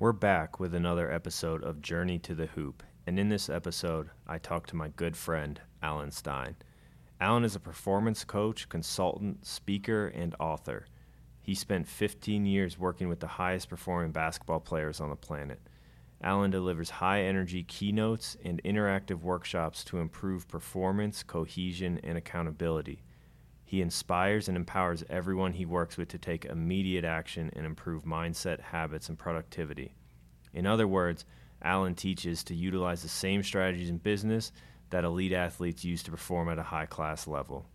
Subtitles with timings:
[0.00, 4.38] We're back with another episode of Journey to the Hoop, and in this episode, I
[4.38, 6.54] talk to my good friend, Alan Stein.
[7.20, 10.86] Alan is a performance coach, consultant, speaker, and author.
[11.42, 15.58] He spent 15 years working with the highest performing basketball players on the planet.
[16.22, 23.02] Alan delivers high energy keynotes and interactive workshops to improve performance, cohesion, and accountability.
[23.68, 28.60] He inspires and empowers everyone he works with to take immediate action and improve mindset,
[28.60, 29.94] habits, and productivity.
[30.54, 31.26] In other words,
[31.60, 34.52] Alan teaches to utilize the same strategies in business
[34.88, 37.66] that elite athletes use to perform at a high class level.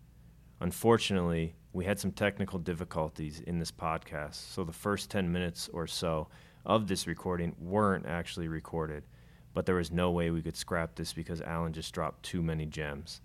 [0.61, 5.85] Unfortunately, we had some technical difficulties in this podcast, so the first 10 minutes or
[5.85, 6.27] so
[6.65, 9.03] of this recording weren't actually recorded,
[9.53, 12.65] but there was no way we could scrap this because Alan just dropped too many
[12.65, 13.21] gems.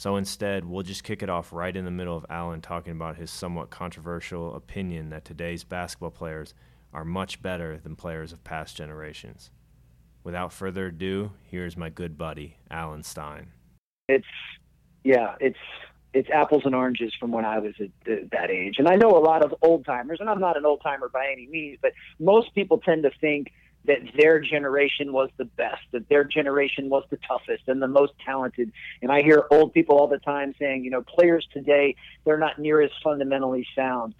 [0.00, 3.18] So instead, we'll just kick it off right in the middle of Alan talking about
[3.18, 6.54] his somewhat controversial opinion that today's basketball players
[6.94, 9.50] are much better than players of past generations.
[10.24, 13.48] Without further ado, here's my good buddy, Alan Stein.
[14.08, 14.24] It's,
[15.04, 15.58] yeah, it's,
[16.14, 18.76] it's apples and oranges from when I was at that age.
[18.78, 21.28] And I know a lot of old timers, and I'm not an old timer by
[21.30, 23.48] any means, but most people tend to think
[23.86, 28.12] that their generation was the best, that their generation was the toughest and the most
[28.24, 28.72] talented.
[29.02, 32.58] And I hear old people all the time saying, you know, players today, they're not
[32.58, 34.14] near as fundamentally sound.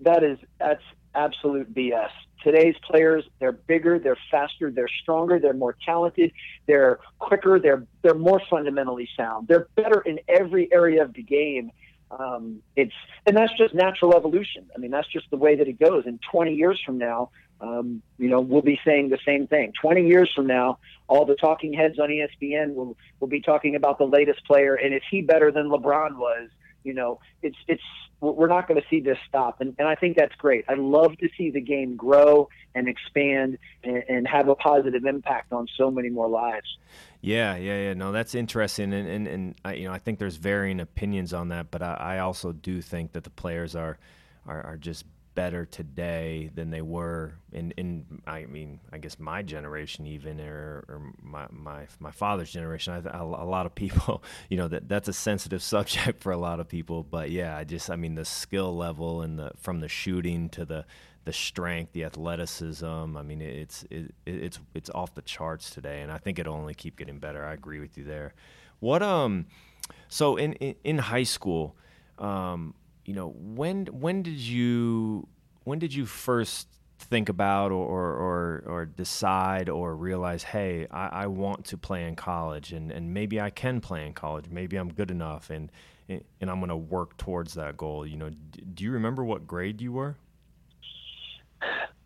[0.00, 0.82] That is, that's
[1.14, 2.10] absolute BS.
[2.42, 6.32] Today's players, they're bigger, they're faster, they're stronger, they're more talented,
[6.66, 9.46] they're quicker, they're, they're more fundamentally sound.
[9.46, 11.70] They're better in every area of the game.
[12.10, 12.94] Um, it's
[13.26, 14.68] and that's just natural evolution.
[14.74, 16.04] I mean, that's just the way that it goes.
[16.06, 17.30] And 20 years from now,
[17.60, 19.72] um, you know, we'll be saying the same thing.
[19.80, 23.98] 20 years from now, all the talking heads on ESPN will will be talking about
[23.98, 26.48] the latest player, and is he better than LeBron was?
[26.84, 27.82] You know, it's it's
[28.20, 30.64] we're not going to see this stop, and, and I think that's great.
[30.68, 35.52] I love to see the game grow and expand and, and have a positive impact
[35.52, 36.78] on so many more lives.
[37.22, 37.94] Yeah, yeah, yeah.
[37.94, 41.48] No, that's interesting, and and, and I, you know, I think there's varying opinions on
[41.48, 43.98] that, but I, I also do think that the players are
[44.46, 45.04] are, are just
[45.40, 50.84] better today than they were in, in I mean I guess my generation even or,
[50.86, 52.92] or my, my my father's generation.
[52.92, 56.36] I, a, a lot of people you know that that's a sensitive subject for a
[56.36, 59.80] lot of people but yeah I just I mean the skill level and the from
[59.80, 60.84] the shooting to the
[61.24, 66.12] the strength the athleticism I mean it's it, it's it's off the charts today and
[66.12, 67.46] I think it'll only keep getting better.
[67.46, 68.34] I agree with you there.
[68.80, 69.46] What um
[70.10, 71.76] so in in, in high school
[72.18, 72.74] um
[73.10, 75.26] you know when when did you
[75.64, 76.68] when did you first
[77.00, 82.14] think about or or, or, decide or realize hey I, I, want to play in
[82.14, 85.72] college and, and maybe I can play in college maybe I'm good enough and
[86.08, 88.30] and I'm going to work towards that goal you know
[88.74, 90.14] do you remember what grade you were?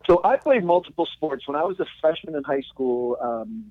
[0.06, 1.46] So I played multiple sports.
[1.46, 3.70] When I was a freshman in high school um,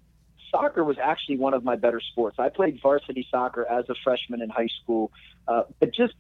[0.52, 2.38] soccer was actually one of my better sports.
[2.38, 5.12] I played varsity soccer as a freshman in high school
[5.48, 6.14] uh, but just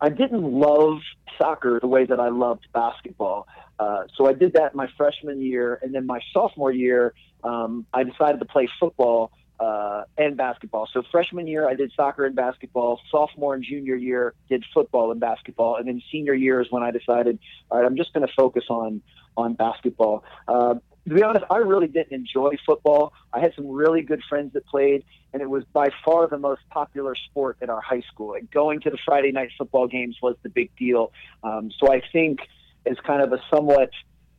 [0.00, 0.98] I didn't love
[1.38, 3.46] soccer the way that I loved basketball.
[3.78, 7.14] Uh, so I did that my freshman year, and then my sophomore year,
[7.44, 10.88] um, I decided to play football uh, and basketball.
[10.92, 13.00] So freshman year, I did soccer and basketball.
[13.10, 16.90] Sophomore and junior year, did football and basketball, and then senior year is when I
[16.90, 17.38] decided,
[17.70, 19.02] all right, I'm just going to focus on
[19.36, 20.24] on basketball.
[20.48, 20.76] Uh,
[21.08, 23.12] to be honest, I really didn't enjoy football.
[23.32, 26.62] I had some really good friends that played, and it was by far the most
[26.70, 28.30] popular sport at our high school.
[28.30, 31.12] Like going to the Friday night football games was the big deal.
[31.44, 32.40] Um, so I think,
[32.86, 33.90] as kind of a somewhat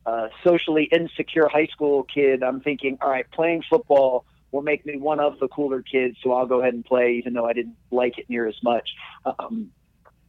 [0.04, 4.96] uh, socially insecure high school kid, I'm thinking, all right, playing football will make me
[4.96, 7.76] one of the cooler kids, so I'll go ahead and play, even though I didn't
[7.90, 8.90] like it near as much.
[9.24, 9.70] Um,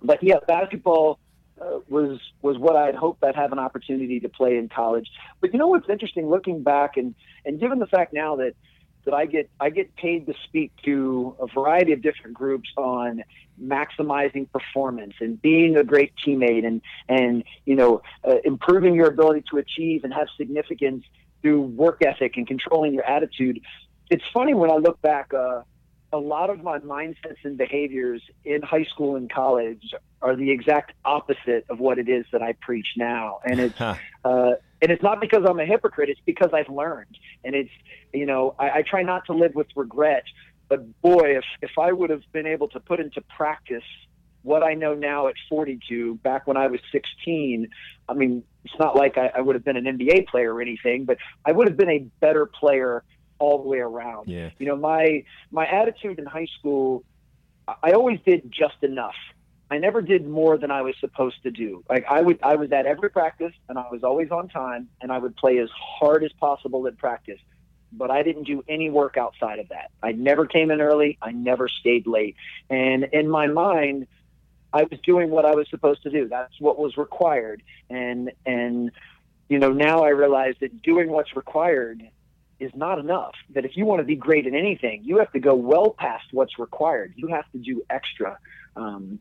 [0.01, 1.19] but yeah, basketball
[1.61, 5.07] uh, was was what I'd hoped I'd have an opportunity to play in college.
[5.41, 7.15] But you know what's interesting, looking back and
[7.45, 8.53] and given the fact now that
[9.05, 13.23] that I get I get paid to speak to a variety of different groups on
[13.61, 19.43] maximizing performance and being a great teammate and and you know uh, improving your ability
[19.51, 21.03] to achieve and have significance
[21.41, 23.61] through work ethic and controlling your attitude.
[24.09, 25.33] It's funny when I look back.
[25.33, 25.61] Uh,
[26.11, 30.93] a lot of my mindsets and behaviors in high school and college are the exact
[31.05, 33.39] opposite of what it is that I preach now.
[33.43, 36.09] And it's uh, and it's not because I'm a hypocrite.
[36.09, 37.17] It's because I've learned.
[37.43, 37.71] And it's
[38.13, 40.23] you know I, I try not to live with regret.
[40.67, 43.83] But boy, if if I would have been able to put into practice
[44.41, 47.67] what I know now at 42, back when I was 16,
[48.07, 51.03] I mean, it's not like I, I would have been an NBA player or anything,
[51.03, 53.03] but I would have been a better player
[53.39, 54.27] all the way around.
[54.27, 54.49] Yeah.
[54.59, 57.03] You know, my my attitude in high school,
[57.81, 59.15] I always did just enough.
[59.71, 61.83] I never did more than I was supposed to do.
[61.89, 65.11] Like I would, I was at every practice, and I was always on time, and
[65.11, 67.39] I would play as hard as possible at practice.
[67.91, 69.91] But I didn't do any work outside of that.
[70.01, 71.17] I never came in early.
[71.21, 72.35] I never stayed late.
[72.69, 74.07] And in my mind,
[74.71, 76.27] I was doing what I was supposed to do.
[76.27, 77.61] That's what was required.
[77.89, 78.91] And and
[79.49, 82.03] you know now I realize that doing what's required
[82.59, 83.35] is not enough.
[83.53, 86.25] That if you want to be great in anything, you have to go well past
[86.31, 87.13] what's required.
[87.15, 88.37] You have to do extra.
[88.75, 89.19] Um,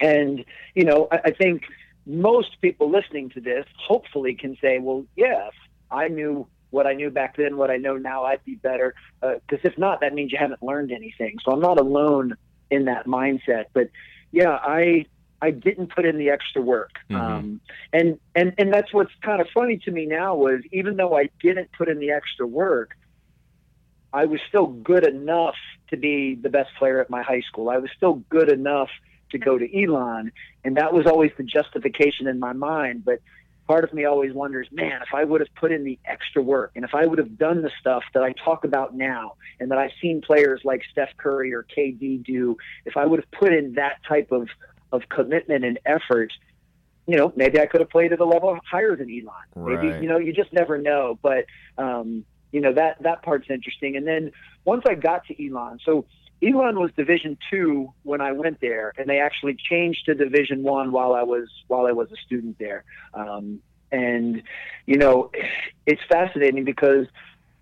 [0.00, 0.44] and,
[0.74, 1.62] you know, I, I think
[2.06, 5.52] most people listening to this hopefully can say, well, yes,
[5.90, 8.94] I knew what I knew back then, what I know now, I'd be better.
[9.20, 11.36] Because uh, if not, that means you haven't learned anything.
[11.44, 12.36] So I'm not alone
[12.70, 13.66] in that mindset.
[13.72, 13.90] But
[14.32, 15.04] yeah, I
[15.42, 16.92] I didn't put in the extra work.
[17.10, 17.16] Mm-hmm.
[17.16, 17.60] Um,
[17.92, 21.30] and and and that's what's kind of funny to me now was even though I
[21.42, 22.96] didn't put in the extra work,
[24.12, 25.56] I was still good enough
[25.90, 27.68] to be the best player at my high school.
[27.68, 28.88] I was still good enough
[29.32, 30.30] to go to Elon,
[30.64, 33.04] and that was always the justification in my mind.
[33.04, 33.18] But
[33.66, 36.72] part of me always wonders, man, if I would have put in the extra work,
[36.76, 39.78] and if I would have done the stuff that I talk about now, and that
[39.78, 43.74] I've seen players like Steph Curry or KD do, if I would have put in
[43.74, 44.48] that type of
[44.92, 46.32] of commitment and effort,
[47.06, 49.32] you know, maybe I could have played at a level higher than Elon.
[49.54, 49.82] Right.
[49.82, 51.18] Maybe you know, you just never know.
[51.20, 51.46] But
[51.78, 53.96] um, you know that that part's interesting.
[53.96, 54.30] And then
[54.64, 56.04] once I got to Elon, so
[56.42, 60.92] Elon was Division two when I went there, and they actually changed to Division one
[60.92, 62.84] while I was while I was a student there.
[63.14, 63.60] Um,
[63.90, 64.42] and
[64.86, 65.30] you know,
[65.86, 67.06] it's fascinating because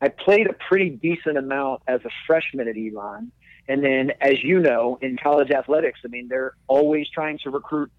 [0.03, 3.33] I played a pretty decent amount as a freshman at Elon,
[3.69, 7.91] and then as you know, in college athletics, I mean, they're always trying to recruit.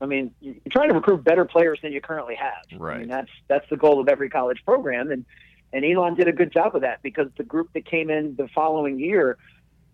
[0.00, 2.80] I mean, you're trying to recruit better players than you currently have.
[2.80, 2.96] Right.
[2.96, 5.24] I mean, that's that's the goal of every college program, and
[5.72, 8.48] and Elon did a good job of that because the group that came in the
[8.54, 9.36] following year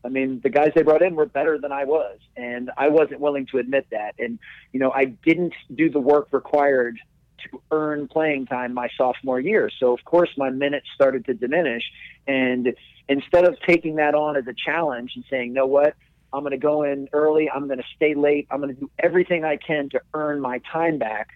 [0.07, 3.21] I mean, the guys they brought in were better than I was, and I wasn't
[3.21, 4.15] willing to admit that.
[4.21, 4.39] And
[4.73, 6.97] you know, I didn't do the work required
[7.45, 9.71] to earn playing time my sophomore year.
[9.79, 11.85] So of course, my minutes started to diminish.
[12.27, 12.75] And
[13.09, 15.95] instead of taking that on as a challenge and saying, "No, what?
[16.33, 17.49] I'm going to go in early.
[17.51, 18.47] I'm going to stay late.
[18.51, 21.29] I'm going to do everything I can to earn my time back."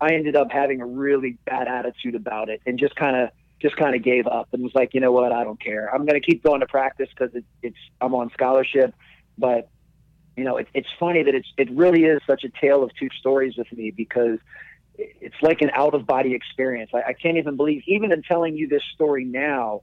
[0.00, 3.30] I ended up having a really bad attitude about it and just kind of
[3.60, 5.92] just kind of gave up and was like, you know what, I don't care.
[5.92, 8.94] I'm going to keep going to practice because it, it's I'm on scholarship,
[9.36, 9.68] but
[10.36, 13.08] you know, it, it's funny that it's it really is such a tale of two
[13.18, 14.38] stories with me because
[14.98, 16.90] it's like an out of body experience.
[16.92, 19.82] I, I can't even believe, even in telling you this story now,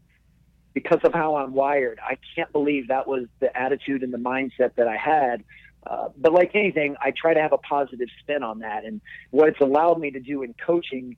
[0.73, 4.75] because of how I'm wired, I can't believe that was the attitude and the mindset
[4.75, 5.43] that I had.
[5.87, 8.83] Uh, but like anything, I try to have a positive spin on that.
[8.83, 8.99] And
[9.31, 11.15] what it's allowed me to do in coaching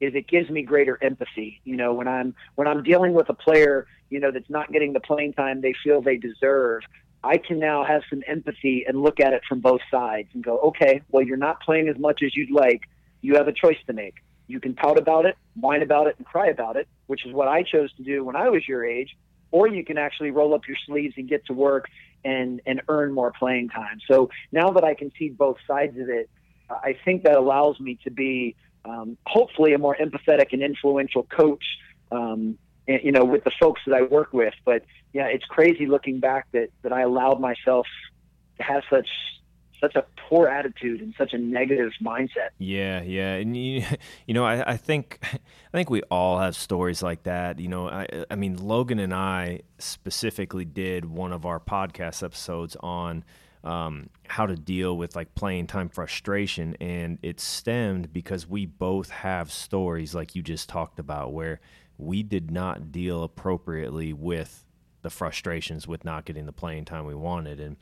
[0.00, 1.60] is it gives me greater empathy.
[1.64, 4.92] You know, when I'm when I'm dealing with a player, you know, that's not getting
[4.92, 6.82] the playing time they feel they deserve,
[7.24, 10.58] I can now have some empathy and look at it from both sides and go,
[10.58, 12.82] okay, well, you're not playing as much as you'd like.
[13.22, 14.16] You have a choice to make.
[14.48, 17.48] You can pout about it, whine about it, and cry about it, which is what
[17.48, 19.16] I chose to do when I was your age.
[19.50, 21.86] Or you can actually roll up your sleeves and get to work
[22.24, 23.98] and and earn more playing time.
[24.10, 26.28] So now that I can see both sides of it,
[26.70, 31.64] I think that allows me to be um, hopefully a more empathetic and influential coach,
[32.10, 32.58] um,
[32.88, 34.54] and, you know, with the folks that I work with.
[34.64, 37.86] But yeah, it's crazy looking back that, that I allowed myself
[38.56, 39.08] to have such
[39.82, 42.50] such a poor attitude and such a negative mindset.
[42.58, 43.84] Yeah, yeah, and you,
[44.26, 47.58] you know, I, I think, I think we all have stories like that.
[47.58, 52.76] You know, I, I mean, Logan and I specifically did one of our podcast episodes
[52.80, 53.24] on
[53.64, 59.10] um, how to deal with like playing time frustration, and it stemmed because we both
[59.10, 61.60] have stories like you just talked about where
[61.98, 64.64] we did not deal appropriately with
[65.02, 67.76] the frustrations with not getting the playing time we wanted, and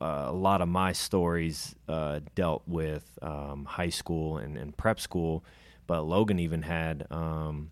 [0.00, 5.00] uh, a lot of my stories uh, dealt with um, high school and, and, prep
[5.00, 5.44] school,
[5.86, 7.70] but Logan even had um,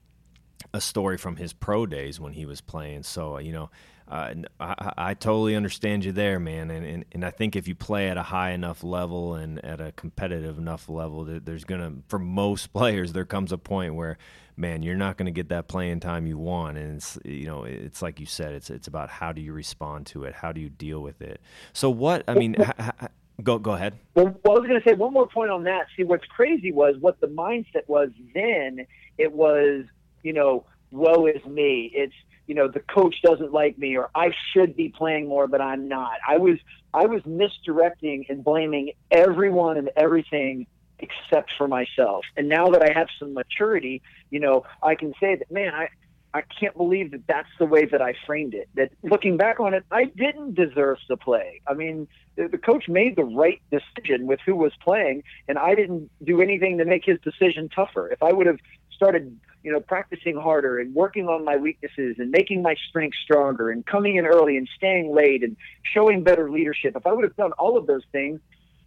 [0.75, 3.05] a story from his pro days when he was playing.
[3.05, 3.71] So you know,
[4.11, 6.71] uh, I, I, totally understand you there, man.
[6.71, 9.81] And, and, and I think if you play at a high enough level and at
[9.81, 14.19] a competitive enough level, there's gonna, for most players, there comes a point where,
[14.61, 16.77] man, you're not gonna get that playing time you want.
[16.77, 20.07] And it's, you know, it's like you said, it's it's about how do you respond
[20.09, 21.41] to it, how do you deal with it.
[21.73, 22.23] So what?
[22.29, 22.57] I mean,
[23.43, 23.99] go go ahead.
[24.15, 25.87] Well, well, I was gonna say one more point on that.
[25.97, 28.87] See, what's crazy was what the mindset was then.
[29.19, 29.85] It was,
[30.23, 31.91] you know, woe is me.
[31.95, 32.15] It's
[32.47, 35.89] you know the coach doesn't like me or I should be playing more but I'm
[35.89, 36.15] not.
[36.27, 36.59] I was
[36.93, 40.67] I was misdirecting and blaming everyone and everything
[41.03, 42.25] except for myself.
[42.37, 45.89] And now that I have some maturity, you know, I can say that man, I
[46.33, 48.69] I can't believe that that's the way that I framed it.
[48.75, 51.61] That looking back on it, I didn't deserve to play.
[51.67, 55.75] I mean, the, the coach made the right decision with who was playing, and I
[55.75, 58.09] didn't do anything to make his decision tougher.
[58.09, 58.61] If I would have
[58.95, 63.71] started, you know, practicing harder and working on my weaknesses and making my strengths stronger
[63.71, 67.37] and coming in early and staying late and showing better leadership, if I would have
[67.37, 68.41] done all of those things,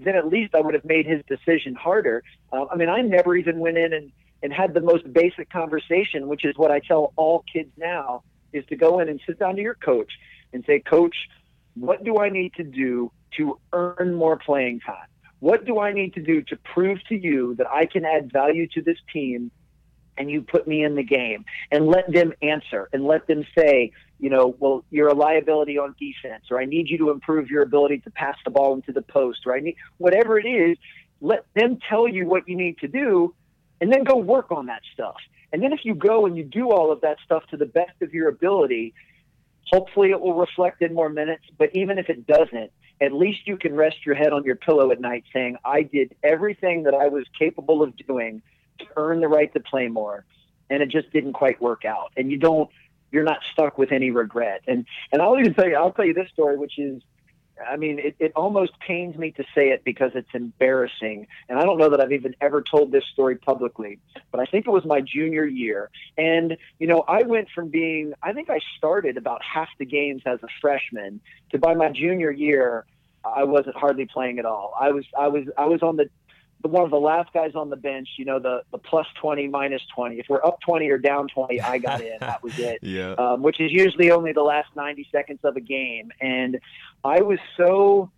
[0.03, 2.24] then at least I would have made his decision harder.
[2.51, 6.27] Uh, I mean, I never even went in and and had the most basic conversation,
[6.27, 9.55] which is what I tell all kids now, is to go in and sit down
[9.55, 10.12] to your coach
[10.51, 11.15] and say, Coach,
[11.75, 15.07] what do I need to do to earn more playing time?
[15.39, 18.67] What do I need to do to prove to you that I can add value
[18.74, 19.50] to this team
[20.17, 21.46] and you put me in the game?
[21.72, 25.96] And let them answer and let them say, you know, well, you're a liability on
[26.00, 29.01] defense, or I need you to improve your ability to pass the ball into the
[29.01, 30.77] post, or I need whatever it is,
[31.22, 33.34] let them tell you what you need to do
[33.82, 35.17] and then go work on that stuff.
[35.51, 38.01] And then if you go and you do all of that stuff to the best
[38.01, 38.93] of your ability,
[39.72, 41.43] hopefully it will reflect in more minutes.
[41.58, 44.91] But even if it doesn't, at least you can rest your head on your pillow
[44.91, 48.41] at night saying, I did everything that I was capable of doing
[48.80, 50.25] to earn the right to play more.
[50.70, 52.12] And it just didn't quite work out.
[52.18, 52.70] And you don't,
[53.12, 54.62] you're not stuck with any regret.
[54.68, 57.01] And, and I'll even tell you, I'll tell you this story, which is
[57.65, 61.27] I mean, it, it almost pains me to say it because it's embarrassing.
[61.50, 64.00] And I don't know that I've even ever told this story publicly,
[64.32, 65.89] but I think it was my junior year.
[66.18, 70.24] And, you know, I went from being, I think I started about half the games
[70.25, 72.86] as a freshman to by my junior year,
[73.24, 74.74] I wasn't hardly playing at all.
[74.80, 76.10] I was, I was, I was on the
[76.70, 79.82] one of the last guys on the bench, you know, the, the plus 20, minus
[79.93, 80.20] 20.
[80.20, 82.17] If we're up 20 or down 20, I got in.
[82.20, 82.79] That was it.
[82.82, 83.13] yeah.
[83.13, 86.12] Um, which is usually only the last 90 seconds of a game.
[86.22, 86.60] And
[87.03, 88.12] I was so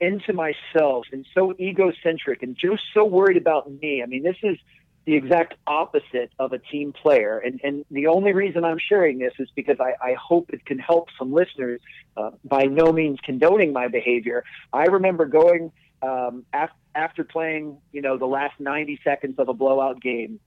[0.00, 4.02] into myself and so egocentric and just so worried about me.
[4.02, 4.56] I mean, this is
[5.04, 7.38] the exact opposite of a team player.
[7.38, 10.78] And, and the only reason I'm sharing this is because I, I hope it can
[10.78, 11.80] help some listeners,
[12.16, 14.44] uh, by no means condoning my behavior.
[14.72, 19.54] I remember going um, after after playing, you know, the last 90 seconds of a
[19.54, 20.40] blowout game,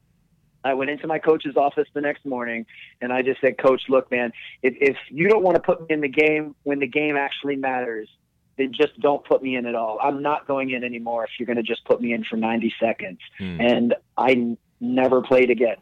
[0.63, 2.65] I went into my coach's office the next morning
[3.01, 4.31] and I just said, Coach, look, man,
[4.61, 7.55] if, if you don't want to put me in the game when the game actually
[7.55, 8.09] matters,
[8.57, 9.99] then just don't put me in at all.
[10.01, 12.73] I'm not going in anymore if you're going to just put me in for 90
[12.79, 13.19] seconds.
[13.37, 13.59] Hmm.
[13.59, 15.77] And I n- never played again.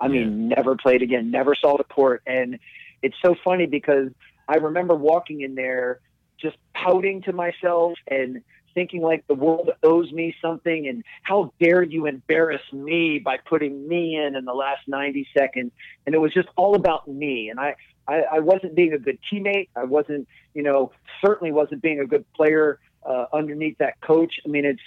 [0.00, 0.56] I mean, yeah.
[0.56, 2.22] never played again, never saw the court.
[2.26, 2.58] And
[3.02, 4.10] it's so funny because
[4.48, 6.00] I remember walking in there
[6.40, 8.42] just pouting to myself and
[8.74, 13.88] thinking like the world owes me something and how dare you embarrass me by putting
[13.88, 15.72] me in in the last 90 seconds?
[16.06, 17.50] And it was just all about me.
[17.50, 17.76] And I,
[18.10, 19.68] I i wasn't being a good teammate.
[19.76, 20.92] I wasn't you know
[21.24, 24.34] certainly wasn't being a good player uh, underneath that coach.
[24.44, 24.82] I mean it's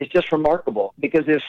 [0.00, 1.42] it's just remarkable because if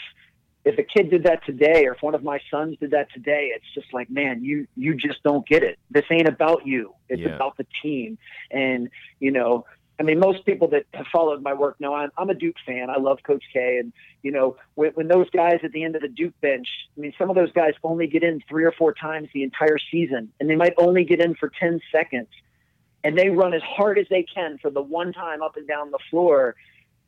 [0.63, 3.51] if a kid did that today or if one of my sons did that today
[3.55, 5.77] it's just like man you you just don't get it.
[5.91, 6.93] This ain't about you.
[7.09, 7.35] It's yeah.
[7.35, 8.17] about the team.
[8.49, 9.65] And you know
[9.99, 12.89] I mean, most people that have followed my work know I'm, I'm a Duke fan.
[12.89, 13.77] I love Coach K.
[13.79, 16.99] And, you know, when, when those guys at the end of the Duke bench, I
[16.99, 20.31] mean, some of those guys only get in three or four times the entire season,
[20.39, 22.27] and they might only get in for 10 seconds.
[23.03, 25.91] And they run as hard as they can for the one time up and down
[25.91, 26.55] the floor.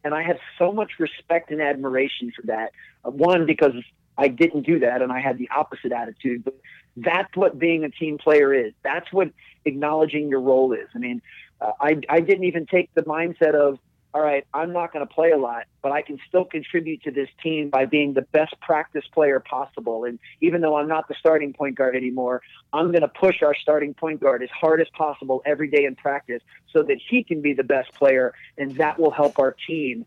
[0.04, 2.72] And I have so much respect and admiration for that.
[3.04, 3.74] Uh, one, because
[4.18, 6.44] I didn't do that and I had the opposite attitude.
[6.46, 6.56] But
[6.96, 8.74] that's what being a team player is.
[8.84, 9.32] That's what
[9.66, 10.88] acknowledging your role is.
[10.96, 11.22] I mean,
[11.62, 13.80] uh, I, I didn't even take the mindset of,
[14.14, 17.12] all right, I'm not going to play a lot, but I can still contribute to
[17.12, 20.06] this team by being the best practice player possible.
[20.06, 22.42] And even though I'm not the starting point guard anymore,
[22.74, 25.96] I'm going to push our starting point guard as hard as possible every day in
[25.96, 26.42] practice
[26.74, 30.06] so that he can be the best player, and that will help our team.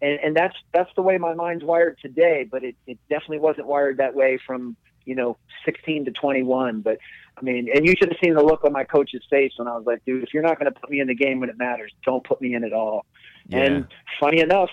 [0.00, 3.68] And, and that's that's the way my mind's wired today, but it, it definitely wasn't
[3.68, 6.80] wired that way from you know 16 to 21.
[6.80, 6.98] But
[7.36, 9.76] I mean, and you should have seen the look on my coach's face when I
[9.76, 11.58] was like, dude, if you're not going to put me in the game when it
[11.58, 13.04] matters, don't put me in at all.
[13.48, 13.58] Yeah.
[13.58, 13.86] And
[14.20, 14.70] funny enough,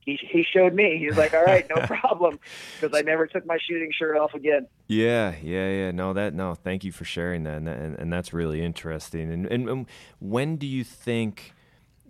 [0.00, 0.98] he, he showed me.
[0.98, 2.38] He was like, all right, no problem,
[2.80, 4.68] because I never took my shooting shirt off again.
[4.86, 5.90] Yeah, yeah, yeah.
[5.90, 6.54] No, that no.
[6.54, 9.32] Thank you for sharing that, and and, and that's really interesting.
[9.32, 9.86] And, and, and
[10.20, 11.52] when do you think?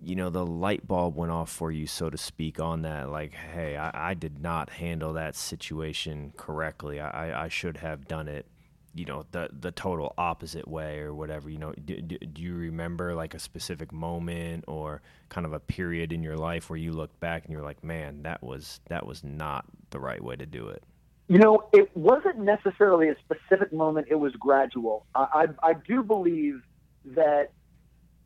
[0.07, 3.33] You know the light bulb went off for you so to speak on that like
[3.33, 7.01] hey i, I did not handle that situation correctly.
[7.01, 8.47] I, I should have done it
[8.95, 11.73] you know the the total opposite way or whatever you know.
[11.73, 16.23] Do, do, do, you remember like a specific moment or kind of a period in
[16.23, 19.67] your life where you look back and you're like man that was that was not
[19.91, 20.83] the right way to do it
[21.29, 24.07] you know it wasn't necessarily a specific moment.
[24.11, 25.07] It was gradual.
[25.15, 26.63] I i, I do believe
[27.05, 27.51] that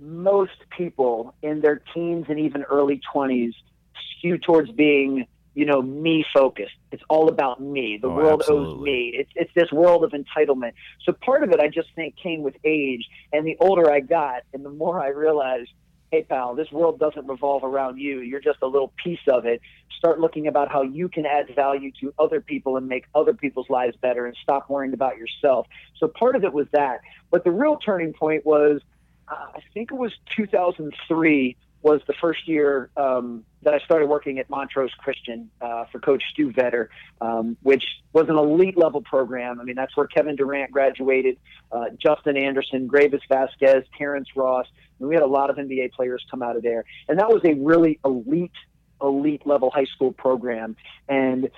[0.01, 3.53] most people in their teens and even early 20s
[4.19, 6.77] skew towards being you know, me focused.
[6.93, 7.99] It's all about me.
[8.01, 8.73] The Oh, world absolutely.
[8.73, 9.13] owes me.
[9.15, 10.73] It's it's this world of entitlement.
[11.05, 13.05] So part of it, I just think, came with age.
[13.33, 15.71] And the older I got, and the more I realized,
[16.13, 18.21] hey pal, this world doesn't revolve around you.
[18.21, 19.61] You're just a little piece of it.
[19.99, 23.69] Start looking about how you can add value to other people and make other people's
[23.69, 25.67] lives better, and stop worrying about yourself.
[25.99, 27.01] So part of it was that.
[27.31, 28.81] But the real turning point was,
[29.31, 34.39] uh, I think it was 2003 was the first year um, that I started working
[34.39, 36.89] at Montrose Christian uh, for Coach Stu Vetter,
[37.23, 39.61] um, which was an elite level program.
[39.61, 41.39] I mean, that's where Kevin Durant graduated,
[41.73, 44.67] uh, Justin Anderson, Greivis Vasquez, Terrence Ross.
[44.99, 46.85] And we had a lot of NBA players come out of there.
[47.09, 48.53] And that was a really elite,
[49.01, 50.77] elite level high school program.
[51.09, 51.49] And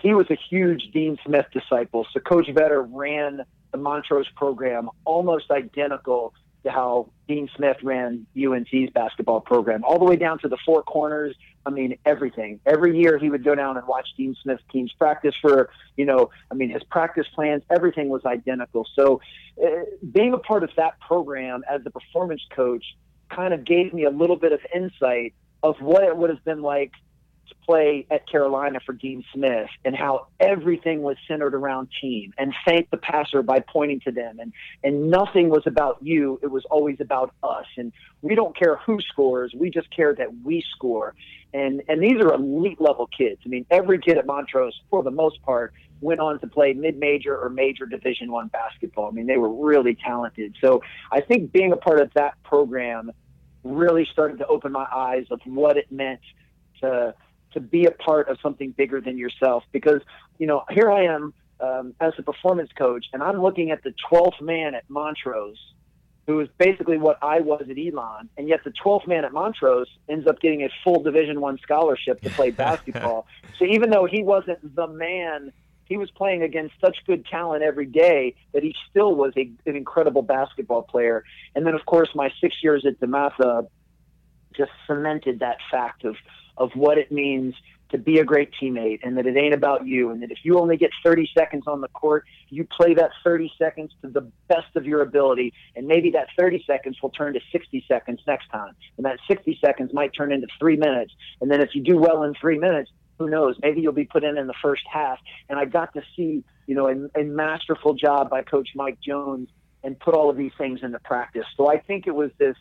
[0.00, 2.06] he was a huge Dean Smith disciple.
[2.14, 6.32] So Coach Vetter ran the Montrose program almost identical
[6.64, 10.82] to how Dean Smith ran UNC's basketball program, all the way down to the four
[10.82, 11.36] corners.
[11.66, 12.60] I mean, everything.
[12.64, 16.30] Every year he would go down and watch Dean Smith's teams practice for, you know,
[16.50, 18.86] I mean, his practice plans, everything was identical.
[18.94, 19.20] So
[19.62, 22.84] uh, being a part of that program as the performance coach
[23.28, 26.62] kind of gave me a little bit of insight of what it would have been
[26.62, 26.92] like
[27.48, 32.54] to play at Carolina for Dean Smith and how everything was centered around team and
[32.66, 34.38] thank the passer by pointing to them.
[34.40, 34.52] And
[34.82, 36.38] and nothing was about you.
[36.42, 37.66] It was always about us.
[37.76, 39.52] And we don't care who scores.
[39.54, 41.14] We just care that we score.
[41.52, 43.40] And and these are elite level kids.
[43.44, 47.36] I mean every kid at Montrose for the most part went on to play mid-major
[47.36, 49.08] or major division 1 basketball.
[49.08, 50.54] I mean they were really talented.
[50.60, 53.10] So I think being a part of that program
[53.64, 56.20] really started to open my eyes of what it meant
[56.80, 57.14] to
[57.52, 59.64] to be a part of something bigger than yourself.
[59.72, 60.00] Because
[60.38, 63.94] you know, here I am um, as a performance coach, and I'm looking at the
[64.10, 65.58] 12th man at Montrose,
[66.26, 69.88] who is basically what I was at Elon, and yet the 12th man at Montrose
[70.08, 73.26] ends up getting a full Division One scholarship to play basketball.
[73.58, 75.52] so even though he wasn't the man.
[75.84, 79.74] He was playing against such good talent every day that he still was a, an
[79.74, 81.24] incredible basketball player.
[81.54, 83.66] And then, of course, my six years at DeMatha
[84.54, 86.16] just cemented that fact of
[86.58, 87.54] of what it means
[87.90, 90.58] to be a great teammate and that it ain't about you and that if you
[90.58, 94.74] only get 30 seconds on the court you play that 30 seconds to the best
[94.76, 95.52] of your ability.
[95.76, 98.74] And maybe that 30 seconds will turn to 60 seconds next time.
[98.96, 101.12] And that 60 seconds might turn into 3 minutes.
[101.40, 103.56] And then if you do well in 3 minutes who knows?
[103.60, 105.18] Maybe you'll be put in in the first half.
[105.48, 109.48] And I got to see you know a, a masterful job by coach Mike Jones
[109.82, 111.44] and put all of these things into practice.
[111.56, 112.56] So I think it was this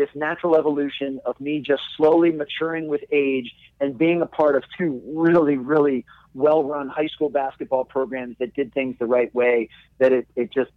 [0.00, 4.64] this natural evolution of me just slowly maturing with age and being a part of
[4.78, 9.68] two really, really well run high school basketball programs that did things the right way,
[9.98, 10.70] that it, it just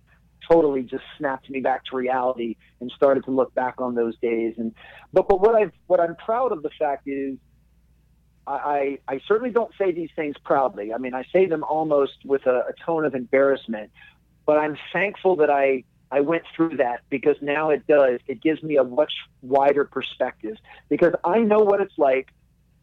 [0.51, 4.55] totally just snapped me back to reality and started to look back on those days.
[4.57, 4.75] And
[5.13, 7.37] but but what I've what I'm proud of the fact is
[8.45, 10.93] I, I, I certainly don't say these things proudly.
[10.93, 13.89] I mean I say them almost with a, a tone of embarrassment,
[14.45, 18.19] but I'm thankful that I I went through that because now it does.
[18.27, 22.27] It gives me a much wider perspective because I know what it's like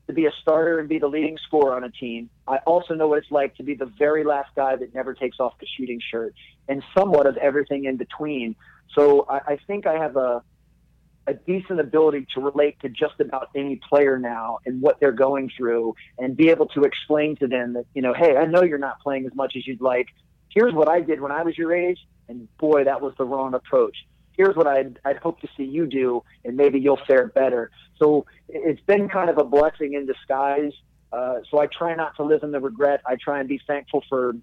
[0.08, 2.28] to be a starter and be the leading scorer on a team.
[2.48, 5.38] I also know what it's like to be the very last guy that never takes
[5.38, 6.34] off the shooting shirt
[6.68, 8.56] and somewhat of everything in between.
[8.96, 10.42] So I, I think I have a
[11.28, 15.52] a decent ability to relate to just about any player now and what they're going
[15.56, 18.78] through and be able to explain to them that, you know, hey, I know you're
[18.78, 20.08] not playing as much as you'd like.
[20.48, 21.98] Here's what I did when I was your age
[22.30, 23.96] and boy, that was the wrong approach.
[24.36, 27.70] Here's what I'd, I'd hope to see you do, and maybe you'll fare better.
[27.98, 30.72] So it's been kind of a blessing in disguise.
[31.12, 33.02] Uh, so I try not to live in the regret.
[33.04, 34.34] I try and be thankful for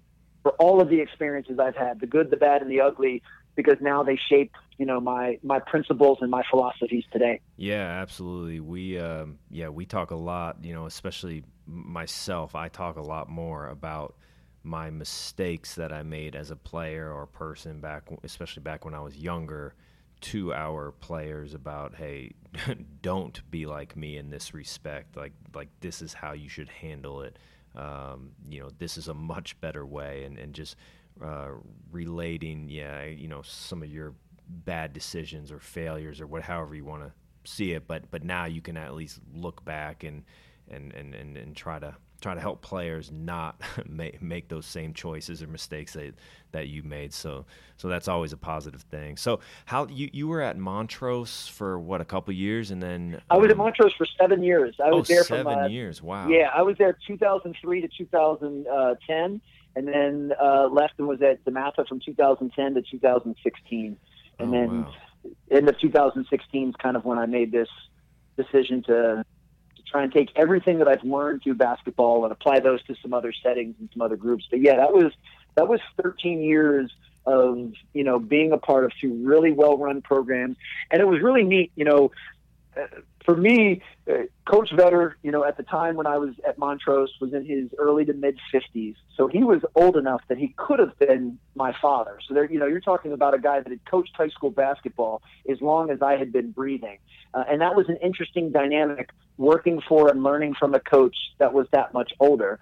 [0.44, 3.22] for all of the experiences I've had, the good, the bad, and the ugly,
[3.56, 7.40] because now they shape you know my my principles and my philosophies today.
[7.56, 8.60] Yeah, absolutely.
[8.60, 10.62] We um, yeah we talk a lot.
[10.62, 12.54] You know, especially myself.
[12.54, 14.14] I talk a lot more about
[14.62, 19.00] my mistakes that I made as a player or person back, especially back when I
[19.00, 19.74] was younger,
[20.20, 22.32] to our players about, hey,
[23.02, 25.16] don't be like me in this respect.
[25.16, 27.38] Like, like this is how you should handle it.
[27.76, 30.74] Um, you know, this is a much better way, and and just
[31.22, 31.50] uh,
[31.92, 34.14] relating, yeah, you know, some of your
[34.48, 37.12] bad decisions or failures or what, however you want to
[37.44, 37.86] see it.
[37.86, 40.24] But but now you can at least look back and
[40.68, 44.92] and and and, and try to try to help players not make, make those same
[44.92, 46.14] choices or mistakes that
[46.52, 47.12] that you made.
[47.12, 47.44] So
[47.76, 49.16] so that's always a positive thing.
[49.16, 53.36] So how you you were at Montrose for what a couple years, and then I
[53.36, 54.76] was at Montrose for seven years.
[54.82, 56.02] I was oh, there seven from uh, years.
[56.02, 56.28] Wow.
[56.28, 59.40] Yeah, I was there 2003 to 2010,
[59.76, 63.96] and then uh, left and was at DeMatha from 2010 to 2016,
[64.38, 64.94] and Oh, then wow.
[65.50, 67.68] end of 2016 is kind of when I made this
[68.36, 69.24] decision to
[69.90, 73.32] try and take everything that I've learned through basketball and apply those to some other
[73.42, 74.46] settings and some other groups.
[74.50, 75.12] But yeah, that was
[75.54, 76.90] that was 13 years
[77.26, 80.56] of you know being a part of two really well run programs,
[80.90, 81.72] and it was really neat.
[81.74, 82.10] You know,
[83.24, 87.12] for me, uh, Coach Vetter, you know, at the time when I was at Montrose,
[87.20, 90.78] was in his early to mid 50s, so he was old enough that he could
[90.78, 92.18] have been my father.
[92.26, 95.22] So there, you know, you're talking about a guy that had coached high school basketball
[95.50, 96.98] as long as I had been breathing,
[97.34, 101.52] uh, and that was an interesting dynamic working for and learning from a coach that
[101.52, 102.58] was that much older.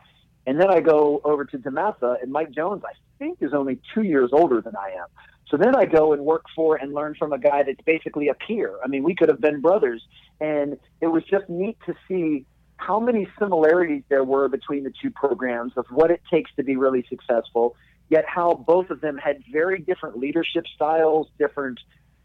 [0.47, 4.03] And then I go over to DeMatha, and Mike Jones, I think, is only two
[4.03, 5.07] years older than I am.
[5.49, 8.35] So then I go and work for and learn from a guy that's basically a
[8.35, 8.77] peer.
[8.85, 10.03] I mean, we could have been brothers.
[10.41, 12.45] And it was just neat to see
[12.79, 16.77] how many similarities there were between the two programs of what it takes to be
[16.77, 17.77] really successful,
[18.09, 21.79] yet how both of them had very different leadership styles, different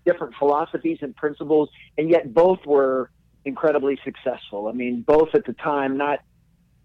[0.04, 3.12] different philosophies and principles, and yet both were
[3.46, 4.68] incredibly successful.
[4.68, 6.22] I mean, both at the time, not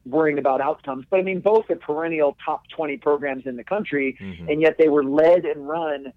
[0.05, 4.18] worrying about outcomes, but I mean, both are perennial top 20 programs in the country,
[4.20, 4.51] mm-hmm.
[4.51, 6.12] and yet they were led and run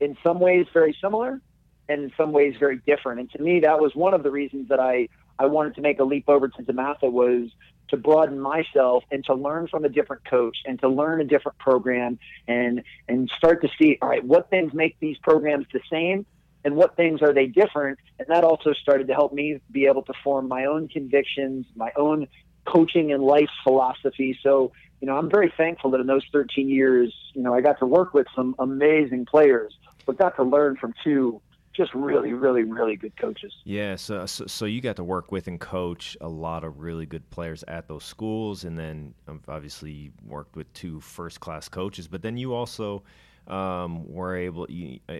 [0.00, 1.40] in some ways very similar
[1.88, 3.20] and in some ways very different.
[3.20, 6.00] And to me, that was one of the reasons that I, I wanted to make
[6.00, 7.50] a leap over to DeMatha was
[7.88, 11.58] to broaden myself and to learn from a different coach and to learn a different
[11.58, 16.26] program and and start to see all right what things make these programs the same
[16.64, 20.02] and what things are they different and that also started to help me be able
[20.02, 22.26] to form my own convictions my own
[22.64, 27.14] coaching and life philosophy so you know i'm very thankful that in those 13 years
[27.34, 29.74] you know i got to work with some amazing players
[30.06, 31.40] but got to learn from two
[31.76, 33.52] just really, really, really good coaches.
[33.64, 37.04] Yeah, so, so, so you got to work with and coach a lot of really
[37.04, 42.08] good players at those schools, and then um, obviously worked with two first class coaches.
[42.08, 43.02] But then you also
[43.46, 45.14] um, were able you uh,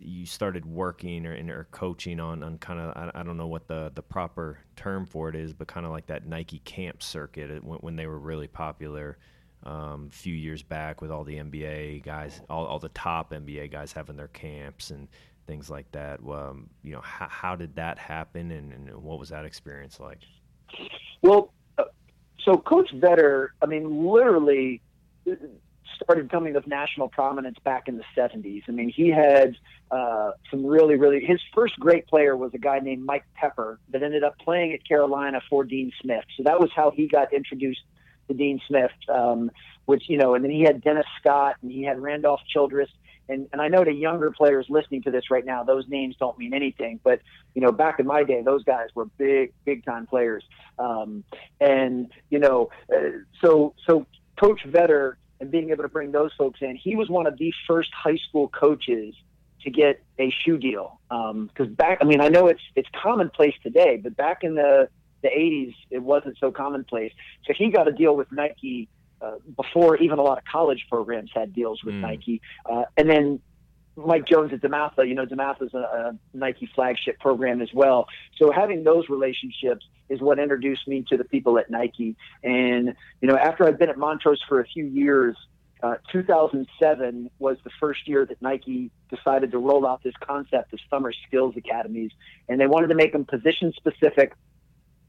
[0.00, 3.66] you started working or, or coaching on, on kind of I, I, don't know what
[3.66, 7.64] the the proper term for it is, but kind of like that Nike camp circuit
[7.64, 9.18] when, when they were really popular
[9.64, 13.72] um, a few years back with all the NBA guys, all, all the top NBA
[13.72, 15.08] guys having their camps and
[15.48, 16.20] things like that.
[16.20, 20.20] Um, you know, how, how did that happen, and, and, what was that experience like?
[21.22, 21.84] Well, uh,
[22.44, 24.80] so Coach Vetter, I mean, literally
[26.02, 28.62] started coming of national prominence back in the 70s.
[28.68, 29.56] I mean, he had
[29.90, 31.24] uh, some really, really.
[31.24, 34.86] His first great player was a guy named Mike Pepper that ended up playing at
[34.86, 36.24] Carolina for Dean Smith.
[36.36, 37.80] So that was how he got introduced
[38.28, 39.50] to Dean Smith, um,
[39.86, 42.90] which, you know, and then he had Dennis Scott and he had Randolph Childress.
[43.30, 46.38] And, and I know to younger players listening to this right now, those names don't
[46.38, 46.98] mean anything.
[47.02, 47.20] But
[47.54, 50.44] you know, back in my day, those guys were big, big time players.
[50.78, 51.24] Um,
[51.60, 54.06] and you know, uh, so so
[54.38, 57.52] Coach Vetter and being able to bring those folks in, he was one of the
[57.66, 59.14] first high school coaches
[59.62, 61.00] to get a shoe deal.
[61.08, 64.88] Because um, back, I mean, I know it's it's commonplace today, but back in the
[65.22, 67.12] the 80s, it wasn't so commonplace.
[67.44, 68.88] So he got a deal with Nike
[69.20, 72.02] uh, before even a lot of college programs had deals with mm.
[72.02, 72.40] Nike.
[72.64, 73.40] Uh, and then
[74.06, 78.06] Mike Jones at DeMatha, you know, DeMatha is a, a, Nike flagship program as well.
[78.36, 82.16] So having those relationships is what introduced me to the people at Nike.
[82.42, 85.36] And, you know, after I'd been at Montrose for a few years,
[85.82, 90.80] uh, 2007 was the first year that Nike decided to roll out this concept of
[90.88, 92.10] summer skills academies.
[92.48, 94.32] And they wanted to make them position specific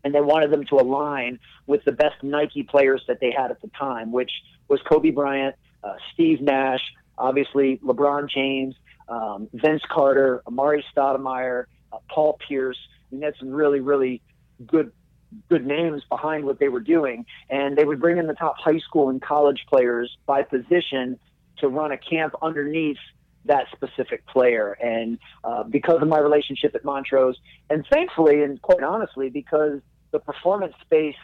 [0.04, 3.62] and they wanted them to align with the best Nike players that they had at
[3.62, 4.32] the time, which
[4.67, 6.82] was Kobe Bryant, uh, Steve Nash,
[7.19, 8.75] obviously LeBron James,
[9.08, 12.77] um, Vince Carter, Amar'e Stoudemire, uh, Paul Pierce.
[13.12, 14.21] I mean, that's really, really
[14.65, 14.91] good
[15.47, 17.25] good names behind what they were doing.
[17.49, 21.19] And they would bring in the top high school and college players by position
[21.60, 22.97] to run a camp underneath
[23.45, 24.71] that specific player.
[24.82, 27.38] And uh, because of my relationship at Montrose,
[27.69, 31.15] and thankfully, and quite honestly, because the performance space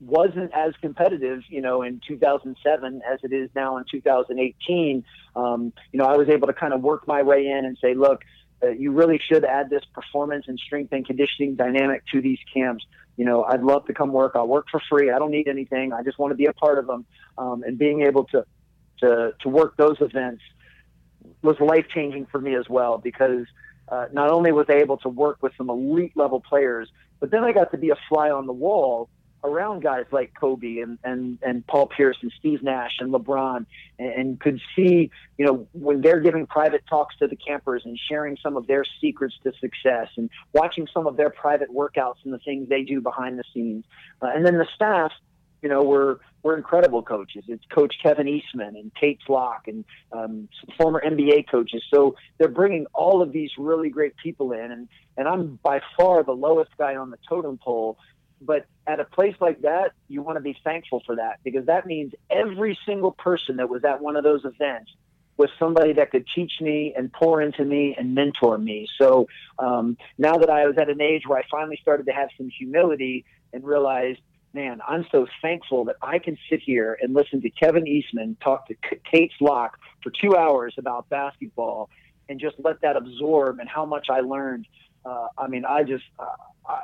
[0.00, 5.04] wasn't as competitive, you know, in 2007 as it is now in 2018.
[5.36, 7.94] Um, you know, I was able to kind of work my way in and say,
[7.94, 8.22] look,
[8.62, 12.84] uh, you really should add this performance and strength and conditioning dynamic to these camps.
[13.16, 14.32] You know, I'd love to come work.
[14.34, 15.10] I'll work for free.
[15.10, 15.92] I don't need anything.
[15.92, 17.04] I just want to be a part of them.
[17.36, 18.44] Um, and being able to,
[19.00, 20.42] to, to work those events
[21.42, 23.46] was life changing for me as well because
[23.88, 27.44] uh, not only was I able to work with some elite level players, but then
[27.44, 29.08] I got to be a fly on the wall
[29.42, 33.66] around guys like Kobe and, and, and Paul Pierce and Steve Nash and LeBron
[33.98, 37.98] and, and could see, you know, when they're giving private talks to the campers and
[38.08, 42.32] sharing some of their secrets to success and watching some of their private workouts and
[42.32, 43.84] the things they do behind the scenes.
[44.20, 45.12] Uh, and then the staff,
[45.62, 47.44] you know, were were incredible coaches.
[47.48, 50.48] It's Coach Kevin Eastman and Tates Locke and um,
[50.78, 51.82] former NBA coaches.
[51.92, 56.22] So they're bringing all of these really great people in, and and I'm by far
[56.22, 57.98] the lowest guy on the totem pole.
[58.40, 61.86] But at a place like that, you want to be thankful for that because that
[61.86, 64.90] means every single person that was at one of those events
[65.36, 68.86] was somebody that could teach me and pour into me and mentor me.
[69.00, 69.26] So
[69.58, 72.50] um, now that I was at an age where I finally started to have some
[72.50, 74.20] humility and realized,
[74.52, 78.68] man, I'm so thankful that I can sit here and listen to Kevin Eastman talk
[78.68, 78.74] to
[79.10, 81.88] Tates Locke for two hours about basketball
[82.28, 84.66] and just let that absorb and how much I learned.
[85.04, 86.24] Uh, I mean, I just, uh,
[86.68, 86.80] I,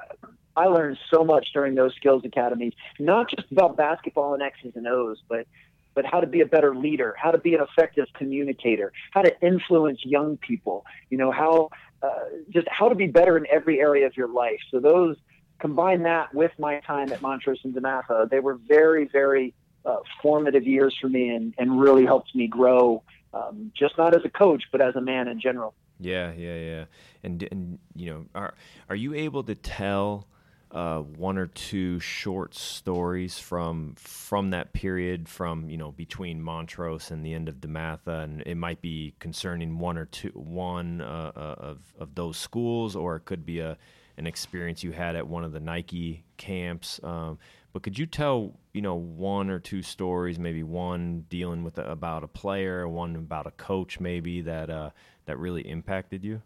[0.57, 4.87] I learned so much during those skills academies, not just about basketball and X's and
[4.87, 5.47] O's, but
[5.95, 9.33] but how to be a better leader, how to be an effective communicator, how to
[9.41, 11.71] influence young people, you know, how
[12.03, 14.61] uh, just how to be better in every area of your life.
[14.71, 15.17] So those
[15.59, 19.55] combine that with my time at Montrose and DeMatha, they were very, very
[19.87, 23.03] uh, formative years for me and, and really helped me grow,
[23.33, 25.75] um, just not as a coach, but as a man in general.
[25.99, 26.85] Yeah, yeah, yeah.
[27.23, 28.55] And, and you know, are,
[28.89, 30.27] are you able to tell
[30.73, 37.11] uh, one or two short stories from from that period, from you know between Montrose
[37.11, 41.33] and the end of DeMatha, and it might be concerning one or two one uh,
[41.35, 43.79] uh, of of those schools, or it could be a
[44.19, 46.99] an experience you had at one of the Nike camps.
[47.03, 47.39] Um,
[47.77, 51.83] but could you tell you know one or two stories, maybe one dealing with a,
[51.83, 54.89] about a player, one about a coach, maybe that uh,
[55.27, 56.41] that really impacted you?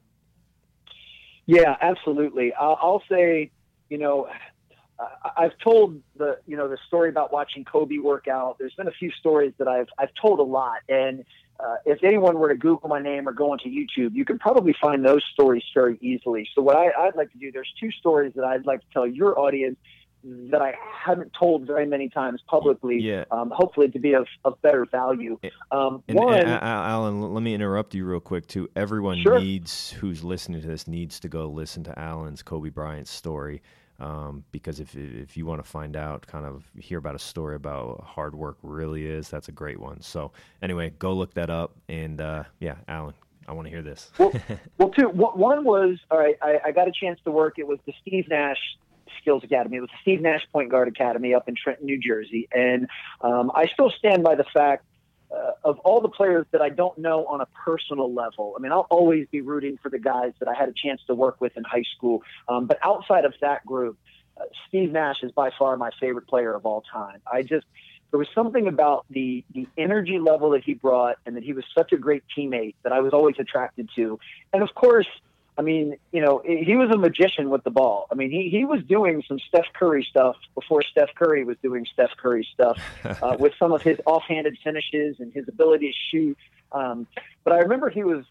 [1.47, 2.53] Yeah, absolutely.
[2.53, 3.53] I'll, I'll say
[3.89, 4.29] you know,
[5.37, 8.57] I've told the you know the story about watching Kobe work out.
[8.59, 11.25] There's been a few stories that I've I've told a lot, and
[11.61, 14.75] uh, if anyone were to Google my name or go onto YouTube, you can probably
[14.81, 16.49] find those stories very easily.
[16.57, 19.07] So what I, I'd like to do, there's two stories that I'd like to tell
[19.07, 19.77] your audience
[20.25, 22.99] that I haven't told very many times publicly.
[23.01, 23.25] Yeah.
[23.31, 25.39] Um, hopefully to be of, of better value.
[25.73, 28.69] Um, and, one, and, Alan, let me interrupt you real quick too.
[28.77, 29.41] Everyone sure.
[29.41, 33.63] needs who's listening to this needs to go listen to Alan's Kobe Bryant story.
[33.99, 37.55] Um, because if if you want to find out, kind of hear about a story
[37.55, 40.01] about hard work really is, that's a great one.
[40.01, 43.13] So anyway, go look that up, and uh, yeah, Alan,
[43.47, 44.11] I want to hear this.
[44.17, 44.33] well,
[44.79, 45.09] well, two.
[45.11, 46.37] One was all right.
[46.41, 47.59] I, I got a chance to work.
[47.59, 48.57] It was the Steve Nash
[49.21, 49.79] Skills Academy.
[49.79, 52.89] It was the Steve Nash Point Guard Academy up in Trenton, New Jersey, and
[53.21, 54.85] um, I still stand by the fact
[55.31, 58.73] uh, of all the players that I don't know on a personal level, I mean,
[58.73, 61.57] I'll always be rooting for the guys that I had a chance to work with
[61.57, 62.23] in high school.
[62.49, 63.97] Um, but outside of that group,
[64.37, 67.21] uh, Steve Nash is by far my favorite player of all time.
[67.31, 67.67] I just,
[68.11, 71.65] there was something about the, the energy level that he brought and that he was
[71.77, 74.19] such a great teammate that I was always attracted to.
[74.53, 75.07] And of course,
[75.61, 78.07] I mean, you know, he was a magician with the ball.
[78.11, 81.85] I mean, he, he was doing some Steph Curry stuff before Steph Curry was doing
[81.93, 82.81] Steph Curry stuff
[83.23, 86.39] uh, with some of his offhanded finishes and his ability to shoot.
[86.73, 87.07] Um,
[87.45, 88.25] but I remember he was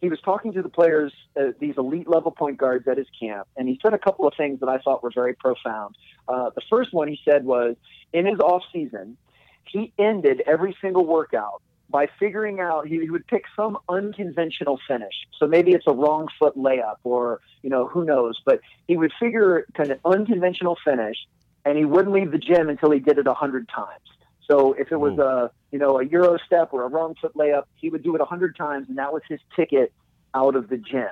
[0.00, 3.46] he was talking to the players, uh, these elite level point guards at his camp,
[3.56, 5.94] and he said a couple of things that I thought were very profound.
[6.26, 7.76] Uh, the first one he said was,
[8.12, 9.16] in his off season,
[9.62, 15.14] he ended every single workout by figuring out he, he would pick some unconventional finish.
[15.38, 19.12] So maybe it's a wrong foot layup or, you know, who knows, but he would
[19.20, 21.16] figure kind of unconventional finish
[21.64, 24.02] and he wouldn't leave the gym until he did it a hundred times.
[24.50, 25.22] So if it was Ooh.
[25.22, 28.20] a, you know, a Euro step or a wrong foot layup, he would do it
[28.20, 29.92] a hundred times and that was his ticket
[30.34, 31.08] out of the gym.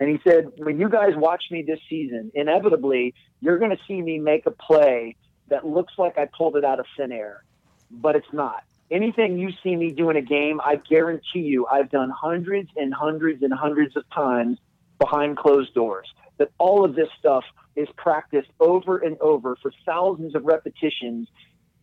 [0.00, 4.00] And he said, when you guys watch me this season, inevitably you're going to see
[4.00, 5.16] me make a play
[5.48, 7.44] that looks like I pulled it out of thin air,
[7.90, 11.90] but it's not anything you see me do in a game, I guarantee you I've
[11.90, 14.58] done hundreds and hundreds and hundreds of times
[14.98, 16.06] behind closed doors.
[16.38, 17.44] That all of this stuff
[17.76, 21.28] is practiced over and over for thousands of repetitions.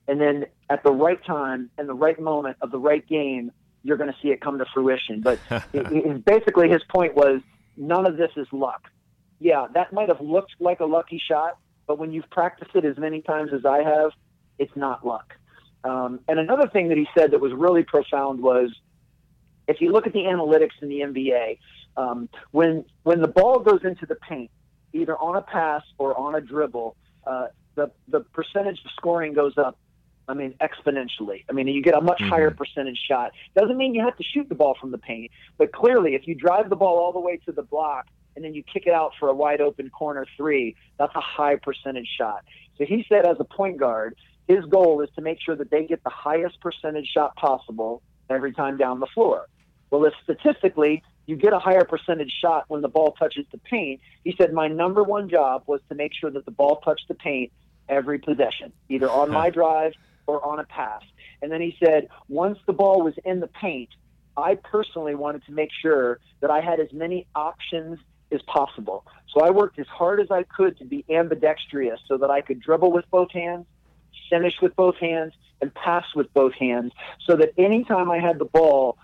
[0.07, 3.51] And then at the right time and the right moment of the right game,
[3.83, 5.21] you're going to see it come to fruition.
[5.21, 5.39] But
[5.73, 7.41] it, basically, his point was
[7.77, 8.83] none of this is luck.
[9.39, 12.97] Yeah, that might have looked like a lucky shot, but when you've practiced it as
[12.97, 14.11] many times as I have,
[14.57, 15.33] it's not luck.
[15.83, 18.71] Um, and another thing that he said that was really profound was
[19.67, 21.59] if you look at the analytics in the NBA,
[21.95, 24.51] um, when when the ball goes into the paint,
[24.93, 29.57] either on a pass or on a dribble, uh, the the percentage of scoring goes
[29.57, 29.77] up.
[30.27, 31.43] I mean, exponentially.
[31.49, 32.29] I mean, you get a much mm-hmm.
[32.29, 33.31] higher percentage shot.
[33.55, 36.35] Doesn't mean you have to shoot the ball from the paint, but clearly, if you
[36.35, 39.13] drive the ball all the way to the block and then you kick it out
[39.19, 42.45] for a wide open corner three, that's a high percentage shot.
[42.77, 44.15] So he said, as a point guard,
[44.49, 48.51] his goal is to make sure that they get the highest percentage shot possible every
[48.51, 49.45] time down the floor.
[49.91, 54.01] Well, if statistically you get a higher percentage shot when the ball touches the paint,
[54.23, 57.13] he said my number one job was to make sure that the ball touched the
[57.13, 57.51] paint
[57.88, 59.93] every possession, either on my drive
[60.25, 61.03] or on a pass.
[61.43, 63.89] And then he said once the ball was in the paint,
[64.35, 67.99] I personally wanted to make sure that I had as many options
[68.31, 69.05] as possible.
[69.31, 72.59] So I worked as hard as I could to be ambidextrous so that I could
[72.59, 73.67] dribble with both hands,
[74.29, 76.93] finish with both hands, and pass with both hands
[77.25, 78.97] so that anytime I had the ball,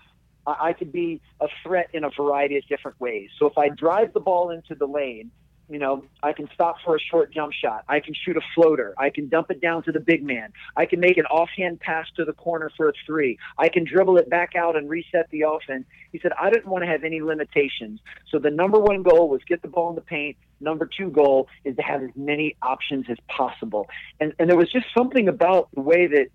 [0.46, 3.30] I could be a threat in a variety of different ways.
[3.38, 5.32] So if I drive the ball into the lane,
[5.68, 7.84] you know, I can stop for a short jump shot.
[7.88, 8.94] I can shoot a floater.
[8.96, 10.52] I can dump it down to the big man.
[10.76, 13.38] I can make an offhand pass to the corner for a three.
[13.58, 15.84] I can dribble it back out and reset the offense.
[16.12, 17.98] He said, I didn't want to have any limitations.
[18.30, 20.36] So the number one goal was get the ball in the paint.
[20.60, 23.88] Number two goal is to have as many options as possible.
[24.20, 26.28] And, and there was just something about the way that,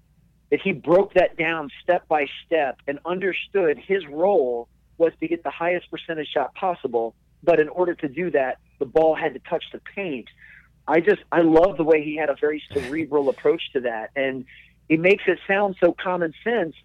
[0.51, 5.43] that he broke that down step by step and understood his role was to get
[5.43, 9.39] the highest percentage shot possible but in order to do that, the ball had to
[9.39, 10.27] touch the paint.
[10.87, 14.45] I just I love the way he had a very cerebral approach to that, and
[14.89, 16.75] he makes it sound so common sense.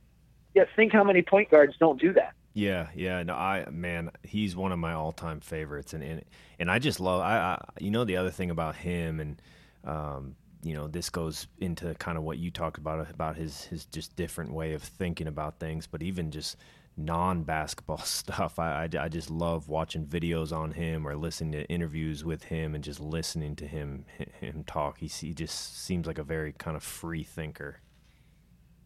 [0.55, 2.33] Yet think how many point guards don't do that.
[2.57, 3.23] Yeah, yeah.
[3.23, 6.25] No, I man, he's one of my all-time favorites, and and,
[6.59, 7.21] and I just love.
[7.21, 9.43] I, I you know the other thing about him, and
[9.85, 13.85] um, you know this goes into kind of what you talked about about his his
[13.85, 16.57] just different way of thinking about things, but even just
[16.97, 18.59] non basketball stuff.
[18.59, 22.75] I, I, I, just love watching videos on him or listening to interviews with him
[22.75, 24.07] and just listening to him
[24.41, 25.01] him talk.
[25.01, 27.81] He, he just seems like a very kind of free thinker.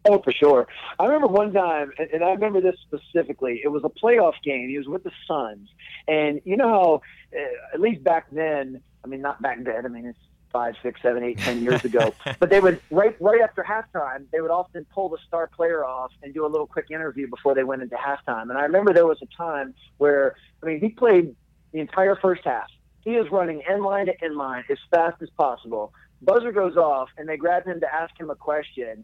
[0.09, 0.67] Oh, for sure.
[0.99, 3.61] I remember one time, and I remember this specifically.
[3.63, 4.69] It was a playoff game.
[4.69, 5.69] He was with the Suns,
[6.07, 7.01] and you know how,
[7.37, 8.81] uh, at least back then.
[9.03, 9.85] I mean, not back then.
[9.85, 10.19] I mean, it's
[10.51, 12.13] five, six, seven, eight, ten years ago.
[12.39, 16.11] but they would right right after halftime, they would often pull the star player off
[16.23, 18.49] and do a little quick interview before they went into halftime.
[18.49, 21.35] And I remember there was a time where I mean he played
[21.73, 22.69] the entire first half.
[23.01, 25.93] He is running end line to end line as fast as possible.
[26.21, 29.03] Buzzer goes off, and they grab him to ask him a question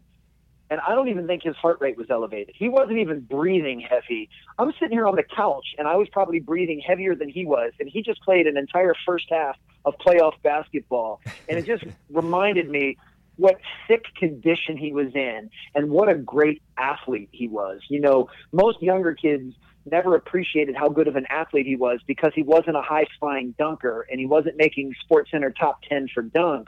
[0.70, 2.54] and I don't even think his heart rate was elevated.
[2.56, 4.28] He wasn't even breathing heavy.
[4.58, 7.72] I'm sitting here on the couch, and I was probably breathing heavier than he was,
[7.80, 12.68] and he just played an entire first half of playoff basketball, and it just reminded
[12.68, 12.96] me
[13.36, 17.80] what sick condition he was in, and what a great athlete he was.
[17.88, 19.54] You know, most younger kids
[19.90, 23.54] never appreciated how good of an athlete he was because he wasn't a high flying
[23.58, 26.66] dunker and he wasn't making SportsCenter top 10 for dunks.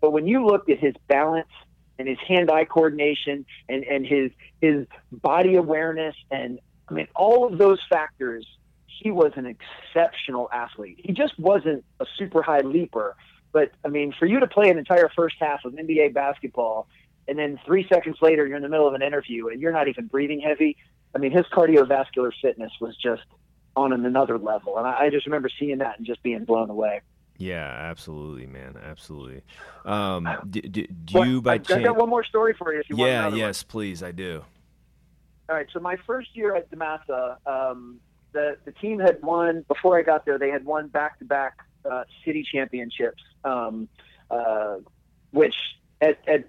[0.00, 1.48] But when you looked at his balance
[1.98, 4.30] and his hand-eye coordination and, and his
[4.60, 8.46] his body awareness and I mean all of those factors
[8.86, 11.00] he was an exceptional athlete.
[11.02, 13.16] He just wasn't a super high leaper,
[13.52, 16.88] but I mean for you to play an entire first half of NBA basketball
[17.26, 19.88] and then 3 seconds later you're in the middle of an interview and you're not
[19.88, 20.76] even breathing heavy,
[21.14, 23.22] I mean his cardiovascular fitness was just
[23.76, 27.00] on another level and I, I just remember seeing that and just being blown away.
[27.36, 29.42] Yeah, absolutely, man, absolutely.
[29.84, 31.80] Um, do, do, do well, you by I, chance?
[31.80, 32.80] I got one more story for you.
[32.80, 33.70] If you yeah, want yes, one.
[33.70, 34.44] please, I do.
[35.48, 38.00] All right, so my first year at DeMatha, um,
[38.32, 40.38] the the team had won before I got there.
[40.38, 41.58] They had won back to back
[42.24, 43.88] city championships, um,
[44.30, 44.76] uh,
[45.30, 45.54] which
[46.00, 46.48] at, at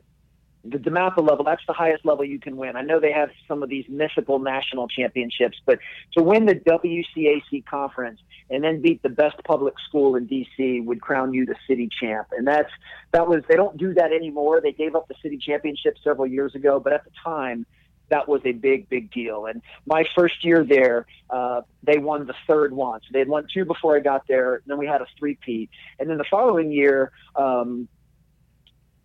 [0.67, 2.75] the DeMatha level, that's the highest level you can win.
[2.75, 5.80] I know they have some of these mythical national championships, but
[6.17, 11.01] to win the WCAC conference and then beat the best public school in DC would
[11.01, 12.28] crown you the city champ.
[12.32, 12.71] And that's
[13.12, 14.62] that was they don't do that anymore.
[14.62, 17.65] They gave up the city championship several years ago, but at the time
[18.10, 19.47] that was a big, big deal.
[19.47, 23.01] And my first year there, uh, they won the third one.
[23.01, 24.62] So they had won two before I got there.
[24.67, 25.69] Then we had a three-peat.
[25.99, 27.88] And then the following year, um,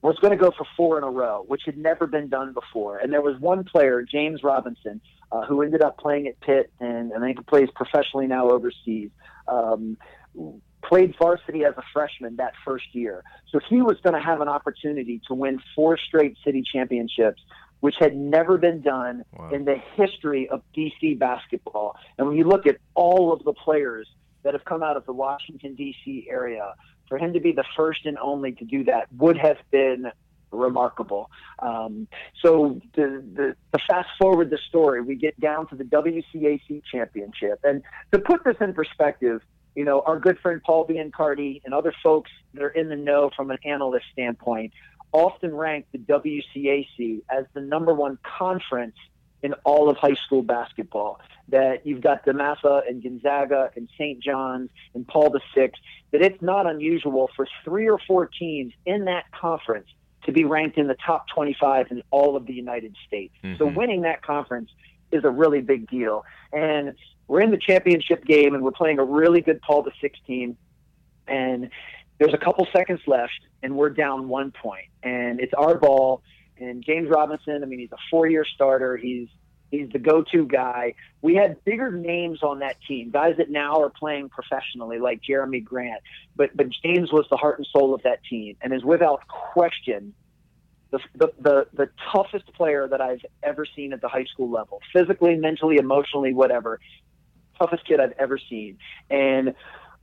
[0.02, 2.98] was going to go for four in a row, which had never been done before.
[2.98, 7.12] And there was one player, James Robinson, uh, who ended up playing at Pitt, and,
[7.12, 9.10] and I think he plays professionally now overseas.
[9.46, 9.96] Um,
[10.82, 13.22] played varsity as a freshman that first year.
[13.50, 17.42] So he was going to have an opportunity to win four straight city championships,
[17.80, 19.50] which had never been done wow.
[19.50, 21.96] in the history of DC basketball.
[22.16, 24.08] And when you look at all of the players
[24.42, 26.26] that have come out of the Washington, D.C.
[26.30, 26.74] area,
[27.10, 30.10] for him to be the first and only to do that would have been
[30.52, 31.30] remarkable.
[31.58, 32.08] Um,
[32.42, 37.60] so the, the, the fast forward the story, we get down to the WCAC championship,
[37.64, 39.42] and to put this in perspective,
[39.74, 43.30] you know, our good friend Paul Biancardi and other folks that are in the know
[43.36, 44.72] from an analyst standpoint
[45.12, 48.96] often rank the WCAC as the number one conference
[49.42, 51.20] in all of high school basketball.
[51.48, 54.20] That you've got DeMatha and Gonzaga and St.
[54.20, 55.72] John's and Paul VI.
[56.12, 59.88] That it's not unusual for three or four teams in that conference
[60.24, 63.34] to be ranked in the top 25 in all of the United States.
[63.42, 63.58] Mm-hmm.
[63.58, 64.70] So winning that conference
[65.12, 66.24] is a really big deal.
[66.52, 66.94] And
[67.26, 70.56] we're in the championship game and we're playing a really good Paul VI team.
[71.26, 71.70] And
[72.18, 74.86] there's a couple seconds left and we're down one point.
[75.02, 76.22] And it's our ball
[76.60, 78.96] and James Robinson, I mean, he's a four-year starter.
[78.96, 79.28] He's
[79.70, 80.94] He's the go-to guy.
[81.22, 85.62] We had bigger names on that team, guys that now are playing professionally, like Jerami
[85.62, 86.02] Grant.
[86.34, 90.12] But but James was the heart and soul of that team, and is without question
[90.90, 94.80] the, the, the, the toughest player that I've ever seen at the high school level,
[94.92, 96.80] physically, mentally, emotionally, whatever.
[97.58, 98.78] Toughest kid I've ever seen.
[99.08, 99.54] And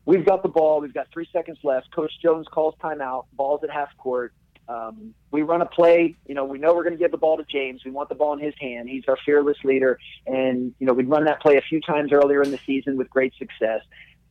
[0.06, 0.80] we've got the ball.
[0.80, 1.92] We've got three seconds left.
[1.94, 3.26] Coach Jones calls timeout.
[3.34, 4.34] Ball's at half court.
[4.70, 6.16] Um, we run a play.
[6.28, 7.84] You know, we know we're going to give the ball to James.
[7.86, 8.90] We want the ball in his hand.
[8.90, 10.00] He's our fearless leader.
[10.26, 13.10] And, you know, we'd run that play a few times earlier in the season with
[13.10, 13.82] great success.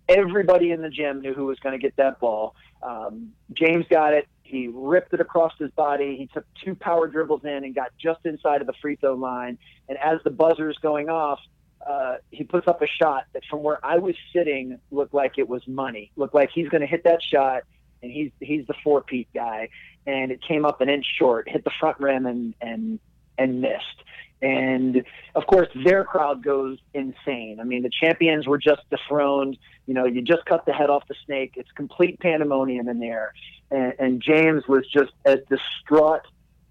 [0.08, 2.54] Everybody in the gym knew who was going to get that ball.
[2.82, 4.28] Um, James got it.
[4.42, 6.16] He ripped it across his body.
[6.16, 9.58] He took two power dribbles in and got just inside of the free throw line.
[9.88, 11.40] And as the buzzer is going off,
[11.84, 15.48] uh, he puts up a shot that from where I was sitting looked like it
[15.48, 16.10] was money.
[16.16, 17.62] Looked like he's going to hit that shot,
[18.02, 19.68] and he's he's the four peat guy.
[20.06, 23.00] And it came up an inch short, hit the front rim, and and
[23.38, 24.02] and missed.
[24.42, 25.02] And
[25.34, 27.58] of course, their crowd goes insane.
[27.58, 29.56] I mean, the champions were just dethroned.
[29.86, 31.54] You know, you just cut the head off the snake.
[31.56, 33.32] It's complete pandemonium in there
[33.70, 36.22] and, and James was just as distraught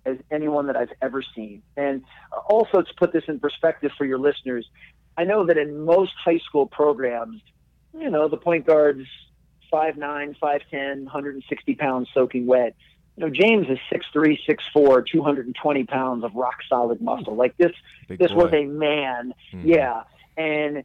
[0.05, 1.61] as anyone that I've ever seen.
[1.75, 2.03] And
[2.47, 4.67] also to put this in perspective for your listeners,
[5.17, 7.41] I know that in most high school programs,
[7.97, 9.07] you know, the point guard's
[9.75, 12.75] 5'9", 5'10", 160 pounds soaking wet.
[13.17, 14.37] You know, James is 6'3",
[14.75, 17.35] 6'4", 220 pounds of rock solid muscle.
[17.35, 17.71] Like this,
[18.07, 18.45] Big this boy.
[18.45, 19.33] was a man.
[19.53, 19.67] Mm-hmm.
[19.67, 20.03] Yeah.
[20.37, 20.83] And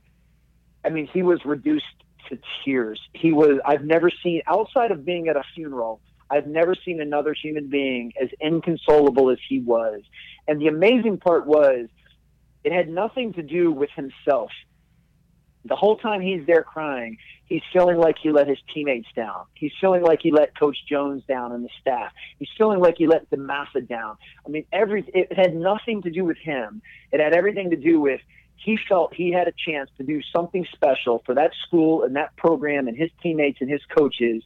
[0.85, 1.85] I mean, he was reduced
[2.29, 3.01] to tears.
[3.13, 7.35] He was, I've never seen, outside of being at a funeral, I've never seen another
[7.35, 10.03] human being as inconsolable as he was.
[10.47, 11.89] And the amazing part was,
[12.63, 14.51] it had nothing to do with himself.
[15.65, 19.45] The whole time he's there crying, he's feeling like he let his teammates down.
[19.55, 22.13] He's feeling like he let Coach Jones down and the staff.
[22.39, 24.17] He's feeling like he let DeMatha down.
[24.47, 26.81] I mean, every it had nothing to do with him.
[27.13, 28.21] It had everything to do with
[28.61, 32.37] he felt he had a chance to do something special for that school and that
[32.37, 34.43] program and his teammates and his coaches,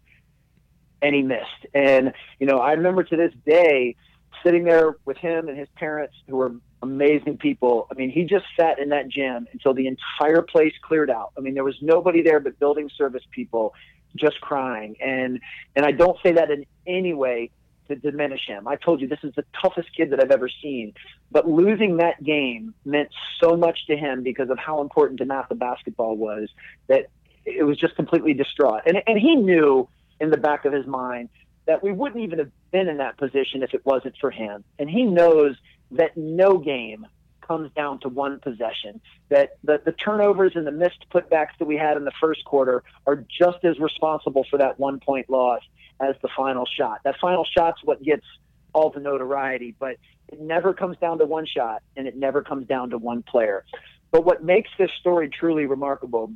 [1.03, 1.67] and he missed.
[1.75, 3.97] And, you know, I remember to this day
[4.43, 7.87] sitting there with him and his parents, who were amazing people.
[7.91, 11.33] I mean, he just sat in that gym until the entire place cleared out.
[11.37, 13.75] I mean, there was nobody there but building service people
[14.17, 14.97] just crying.
[15.01, 15.41] And,
[15.75, 17.51] and I don't say that in any way
[17.89, 18.67] to diminish him.
[18.67, 20.95] I told you this is the toughest kid that I've ever seen.
[21.31, 23.11] But losing that game meant
[23.43, 26.49] so much to him because of how important DeMatha basketball was
[26.87, 27.07] that
[27.45, 28.83] it was just completely distraught.
[28.87, 29.89] And and he knew
[30.21, 31.29] in the back of his mind
[31.67, 34.65] that we wouldn't even have been in that position if it wasn't for him.
[34.79, 35.57] And he knows
[35.93, 37.07] that no game
[37.41, 39.01] comes down to one possession.
[39.29, 42.83] That the, the turnovers and the missed putbacks that we had in the first quarter
[43.07, 45.61] are just as responsible for that one point loss
[46.01, 47.01] as the final shot.
[47.05, 48.25] That final shot's what gets
[48.73, 49.97] all the notoriety, but
[50.33, 53.65] it never comes down to one shot and it never comes down to one player.
[54.11, 56.33] But what makes this story truly remarkable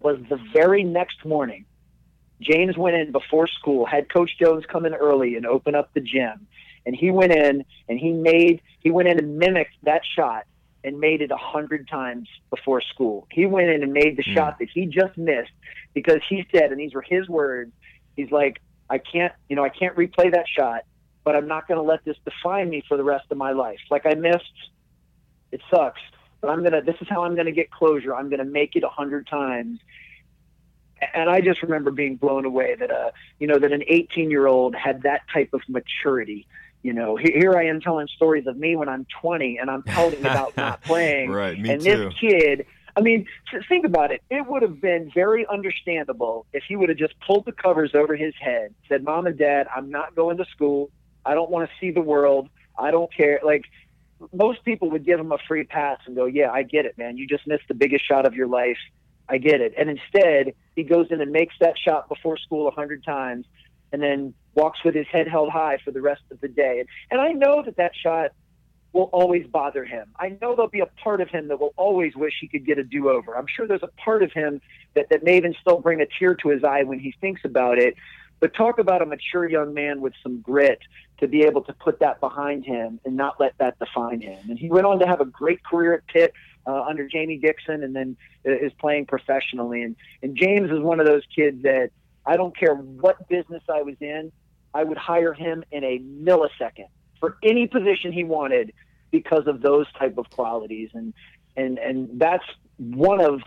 [0.00, 1.64] was the very next morning,
[2.40, 6.00] James went in before school, had Coach Jones come in early and open up the
[6.00, 6.46] gym.
[6.86, 10.44] And he went in and he made, he went in and mimicked that shot
[10.82, 13.26] and made it a hundred times before school.
[13.30, 14.34] He went in and made the mm.
[14.34, 15.52] shot that he just missed
[15.94, 17.72] because he said, and these were his words,
[18.16, 18.60] he's like,
[18.90, 20.82] I can't, you know, I can't replay that shot,
[21.24, 23.80] but I'm not going to let this define me for the rest of my life.
[23.90, 24.44] Like I missed,
[25.52, 26.02] it sucks,
[26.42, 26.82] but I'm gonna.
[26.82, 28.14] This is how I'm going to get closure.
[28.14, 29.78] I'm going to make it a hundred times.
[31.12, 34.46] And I just remember being blown away that, uh, you know, that an 18 year
[34.46, 36.46] old had that type of maturity.
[36.82, 40.20] You know, here I am telling stories of me when I'm 20, and I'm telling
[40.20, 41.30] about not playing.
[41.30, 41.96] right, me and too.
[41.96, 43.26] this kid I mean,
[43.68, 44.22] think about it.
[44.30, 48.14] It would have been very understandable if he would have just pulled the covers over
[48.14, 50.90] his head, said, Mom and Dad, I'm not going to school.
[51.26, 52.48] I don't want to see the world.
[52.78, 53.40] I don't care.
[53.44, 53.64] Like,
[54.32, 57.16] most people would give him a free pass and go, Yeah, I get it, man.
[57.16, 58.78] You just missed the biggest shot of your life.
[59.28, 59.74] I get it.
[59.76, 63.46] And instead, he goes in and makes that shot before school a hundred times
[63.92, 66.84] and then walks with his head held high for the rest of the day.
[67.10, 68.32] And I know that that shot
[68.92, 70.12] will always bother him.
[70.18, 72.78] I know there'll be a part of him that will always wish he could get
[72.78, 73.36] a do over.
[73.36, 74.60] I'm sure there's a part of him
[74.94, 77.78] that, that may even still bring a tear to his eye when he thinks about
[77.78, 77.96] it.
[78.40, 80.78] But talk about a mature young man with some grit
[81.18, 84.38] to be able to put that behind him and not let that define him.
[84.48, 86.32] And he went on to have a great career at Pitt
[86.66, 89.82] uh, under Jamie Dixon and then is playing professionally.
[89.82, 91.90] And, and James is one of those kids that
[92.26, 94.32] I don't care what business I was in,
[94.72, 96.88] I would hire him in a millisecond
[97.20, 98.72] for any position he wanted
[99.10, 101.14] because of those type of qualities and
[101.56, 102.44] and and that's
[102.78, 103.40] one of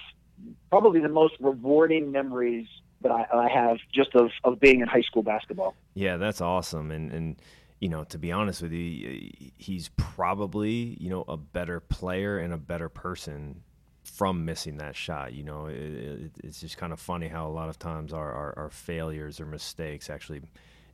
[0.70, 2.68] probably the most rewarding memories
[3.02, 5.76] that I, I have just of, of being in high school basketball.
[5.94, 6.92] Yeah, that's awesome.
[6.92, 7.36] And and
[7.80, 12.54] you know, to be honest with you, he's probably you know a better player and
[12.54, 13.62] a better person
[14.04, 15.34] from missing that shot.
[15.34, 18.32] You know, it, it, it's just kind of funny how a lot of times our,
[18.32, 20.42] our, our, failures or mistakes actually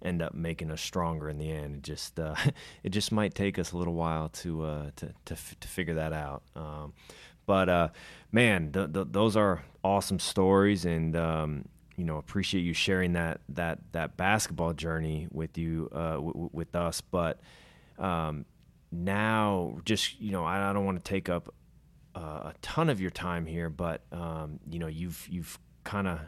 [0.01, 1.75] end up making us stronger in the end.
[1.75, 2.36] It just uh,
[2.84, 5.95] it just might take us a little while to uh, to, to, f- to figure
[5.95, 6.43] that out.
[6.55, 6.93] Um,
[7.45, 7.89] but uh,
[8.31, 11.65] man, th- th- those are awesome stories, and um,
[11.95, 16.75] you know appreciate you sharing that that that basketball journey with you uh, w- with
[16.75, 17.01] us.
[17.01, 17.39] But
[17.97, 18.45] um,
[18.91, 21.53] now, just you know, I, I don't want to take up
[22.15, 26.19] uh, a ton of your time here, but um, you know, you've you've kind of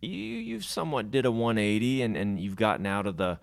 [0.00, 3.38] you you've somewhat did a 180, and, and you've gotten out of the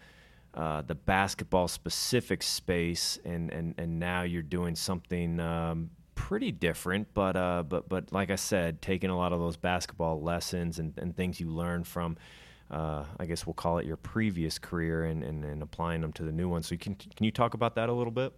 [0.53, 7.13] uh, the basketball specific space, and, and, and now you're doing something um, pretty different.
[7.13, 10.93] But uh, but but like I said, taking a lot of those basketball lessons and,
[10.97, 12.18] and things you learned from.
[12.70, 16.24] Uh, I guess we'll call it your previous career and, and, and applying them to
[16.24, 16.63] the new one.
[16.63, 18.34] So can can you talk about that a little bit?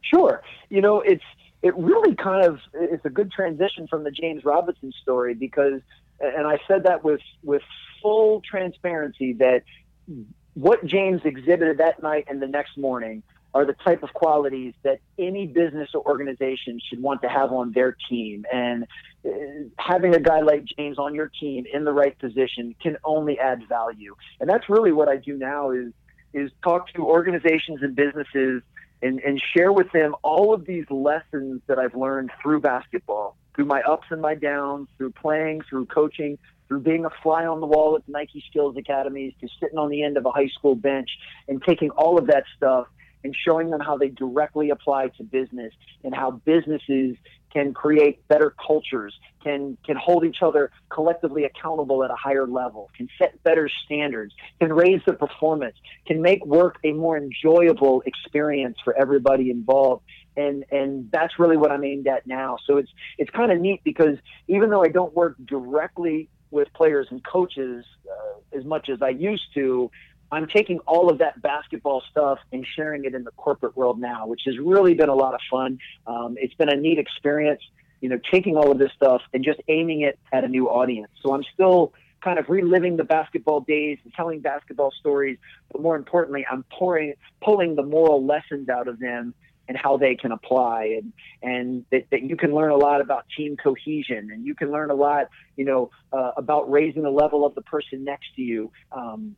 [0.00, 0.42] Sure.
[0.70, 1.22] You know, it's
[1.62, 5.80] it really kind of it's a good transition from the James Robinson story because,
[6.20, 7.62] and I said that with with
[8.00, 9.62] full transparency that
[10.54, 13.22] what James exhibited that night and the next morning
[13.54, 17.72] are the type of qualities that any business or organization should want to have on
[17.72, 18.44] their team.
[18.52, 18.86] And
[19.26, 19.30] uh,
[19.78, 23.68] having a guy like James on your team in the right position can only add
[23.68, 24.14] value.
[24.40, 25.92] And that's really what I do now is
[26.34, 28.62] is talk to organizations and businesses
[29.02, 33.66] and, and share with them all of these lessons that I've learned through basketball, through
[33.66, 36.38] my ups and my downs, through playing, through coaching,
[36.68, 40.02] through being a fly on the wall at Nike Skills Academies, to sitting on the
[40.02, 41.10] end of a high school bench
[41.48, 42.86] and taking all of that stuff
[43.24, 45.72] and showing them how they directly apply to business
[46.04, 47.16] and how businesses
[47.52, 52.90] can create better cultures, can can hold each other collectively accountable at a higher level,
[52.96, 58.76] can set better standards, can raise the performance, can make work a more enjoyable experience
[58.84, 60.02] for everybody involved.
[60.36, 62.56] And and that's really what I'm aimed at now.
[62.66, 64.16] So it's it's kind of neat because
[64.48, 69.08] even though I don't work directly with players and coaches uh, as much as I
[69.08, 69.90] used to,
[70.32, 74.26] I'm taking all of that basketball stuff and sharing it in the corporate world now,
[74.26, 75.78] which has really been a lot of fun.
[76.06, 77.60] Um, it's been a neat experience,
[78.00, 81.10] you know, taking all of this stuff and just aiming it at a new audience.
[81.22, 81.92] So I'm still
[82.24, 85.36] kind of reliving the basketball days and telling basketball stories,
[85.70, 87.12] but more importantly, I'm pouring,
[87.42, 89.34] pulling the moral lessons out of them
[89.68, 91.12] and how they can apply and
[91.42, 94.90] and that, that you can learn a lot about team cohesion and you can learn
[94.90, 98.72] a lot you know uh, about raising the level of the person next to you
[98.90, 99.36] um,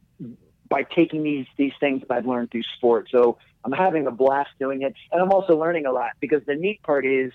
[0.68, 3.08] by taking these these things that I've learned through sport.
[3.10, 6.54] So I'm having a blast doing it, and I'm also learning a lot because the
[6.54, 7.32] neat part is,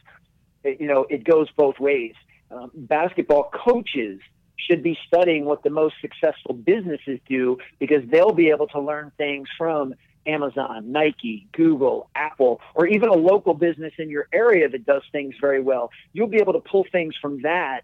[0.64, 2.14] you know, it goes both ways.
[2.52, 4.20] Um, basketball coaches
[4.58, 9.12] should be studying what the most successful businesses do because they'll be able to learn
[9.18, 9.94] things from
[10.26, 15.36] Amazon, Nike, Google, Apple, or even a local business in your area that does things
[15.40, 15.90] very well.
[16.14, 17.82] You'll be able to pull things from that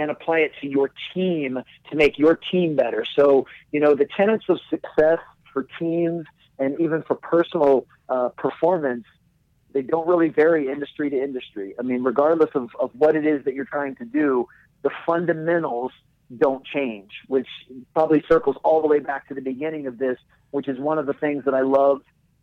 [0.00, 1.58] and apply it to your team
[1.90, 3.04] to make your team better.
[3.14, 5.18] So, you know, the tenets of success
[5.52, 6.24] for teams
[6.58, 9.04] and even for personal uh, performance,
[9.74, 11.74] they don't really vary industry to industry.
[11.78, 14.48] I mean, regardless of, of what it is that you're trying to do,
[14.82, 15.92] the fundamentals
[16.34, 17.48] don't change, which
[17.92, 20.16] probably circles all the way back to the beginning of this,
[20.50, 22.00] which is one of the things that I love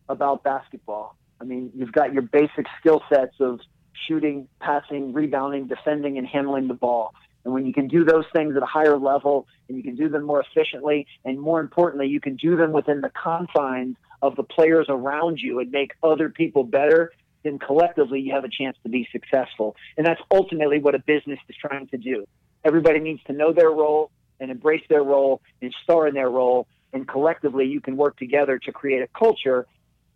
[0.09, 1.17] about basketball.
[1.41, 3.59] I mean, you've got your basic skill sets of
[4.07, 7.13] shooting, passing, rebounding, defending, and handling the ball.
[7.47, 10.09] And when you can do those things at a higher level and you can do
[10.09, 14.43] them more efficiently, and more importantly, you can do them within the confines of the
[14.43, 18.89] players around you and make other people better, then collectively you have a chance to
[18.89, 19.77] be successful.
[19.95, 22.27] And that's ultimately what a business is trying to do.
[22.65, 26.67] Everybody needs to know their role and embrace their role and star in their role.
[26.91, 29.67] And collectively, you can work together to create a culture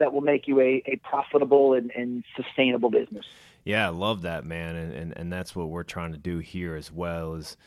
[0.01, 3.25] that will make you a, a profitable and, and sustainable business.
[3.63, 6.75] Yeah, I love that, man, and, and and that's what we're trying to do here
[6.75, 7.35] as well.
[7.35, 7.57] Is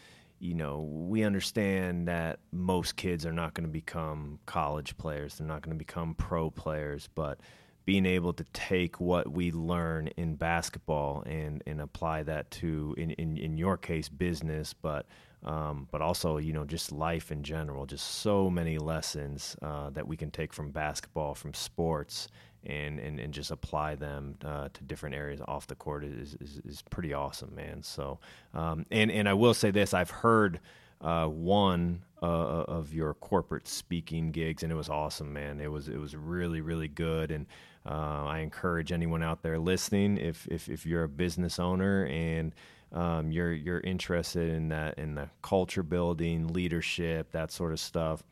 [0.41, 5.47] you know we understand that most kids are not going to become college players; they're
[5.47, 7.39] not going to become pro players, but
[7.85, 13.13] being able to take what we learn in basketball and and apply that to in
[13.13, 15.07] in, in your case business, but
[15.45, 17.87] um, but also you know just life in general.
[17.87, 22.29] Just so many lessons uh, that we can take from basketball, from sports,
[22.67, 26.61] and, and, and just apply them uh, to different areas off the court is, is,
[26.65, 27.83] is pretty awesome, man.
[27.83, 28.19] So,
[28.55, 30.61] um, and, and I will say this I've heard
[31.01, 35.61] uh, one uh, of your corporate speaking gigs, and it was awesome, man.
[35.61, 37.31] It was, it was really, really good.
[37.31, 37.47] And
[37.87, 42.55] uh, I encourage anyone out there listening, if, if, if you're a business owner and
[42.95, 48.23] um, you're, you're interested in that, in the culture building, leadership, that sort of stuff,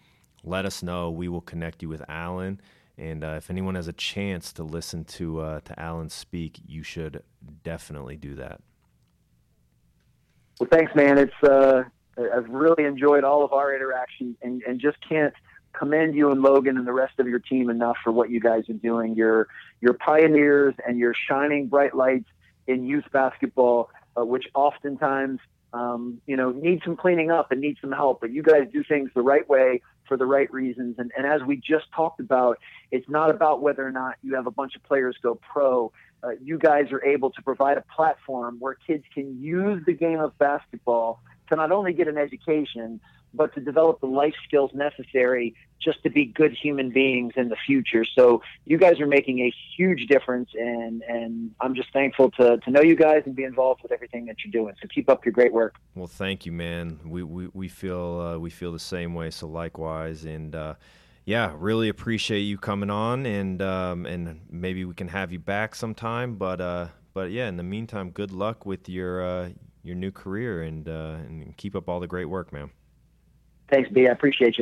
[0.44, 1.10] let us know.
[1.10, 2.60] We will connect you with Alan
[2.98, 6.82] And uh, if anyone has a chance to listen to uh, to Alan speak, you
[6.82, 7.22] should
[7.64, 8.60] definitely do that.
[10.60, 11.18] Well, thanks, man.
[11.18, 11.84] It's uh,
[12.18, 15.32] I've really enjoyed all of our interactions, and, and just can't
[15.72, 18.68] commend you and Logan and the rest of your team enough for what you guys
[18.68, 19.14] are doing.
[19.16, 19.48] You're
[19.80, 22.28] you're pioneers, and you're shining bright lights
[22.66, 25.40] in youth basketball, uh, which oftentimes
[25.72, 28.20] um, you know need some cleaning up and need some help.
[28.20, 30.96] But you guys do things the right way for the right reasons.
[30.98, 32.58] And, and as we just talked about,
[32.90, 35.92] it's not about whether or not you have a bunch of players go pro.
[36.22, 40.20] Uh, you guys are able to provide a platform where kids can use the game
[40.20, 43.00] of basketball to not only get an education,
[43.34, 47.56] but to develop the life skills necessary just to be good human beings in the
[47.66, 48.04] future.
[48.04, 52.70] So you guys are making a huge difference, and and I'm just thankful to to
[52.70, 54.74] know you guys and be involved with everything that you're doing.
[54.80, 55.76] So keep up your great work.
[55.94, 57.00] Well, thank you, man.
[57.04, 59.30] We we we feel uh, we feel the same way.
[59.30, 60.54] So likewise, and.
[60.54, 60.74] Uh,
[61.24, 65.76] yeah, really appreciate you coming on, and um, and maybe we can have you back
[65.76, 66.34] sometime.
[66.34, 69.50] But uh, but yeah, in the meantime, good luck with your uh,
[69.84, 72.70] your new career, and uh, and keep up all the great work, man.
[73.72, 74.06] Thanks, B.
[74.06, 74.50] I appreciate you.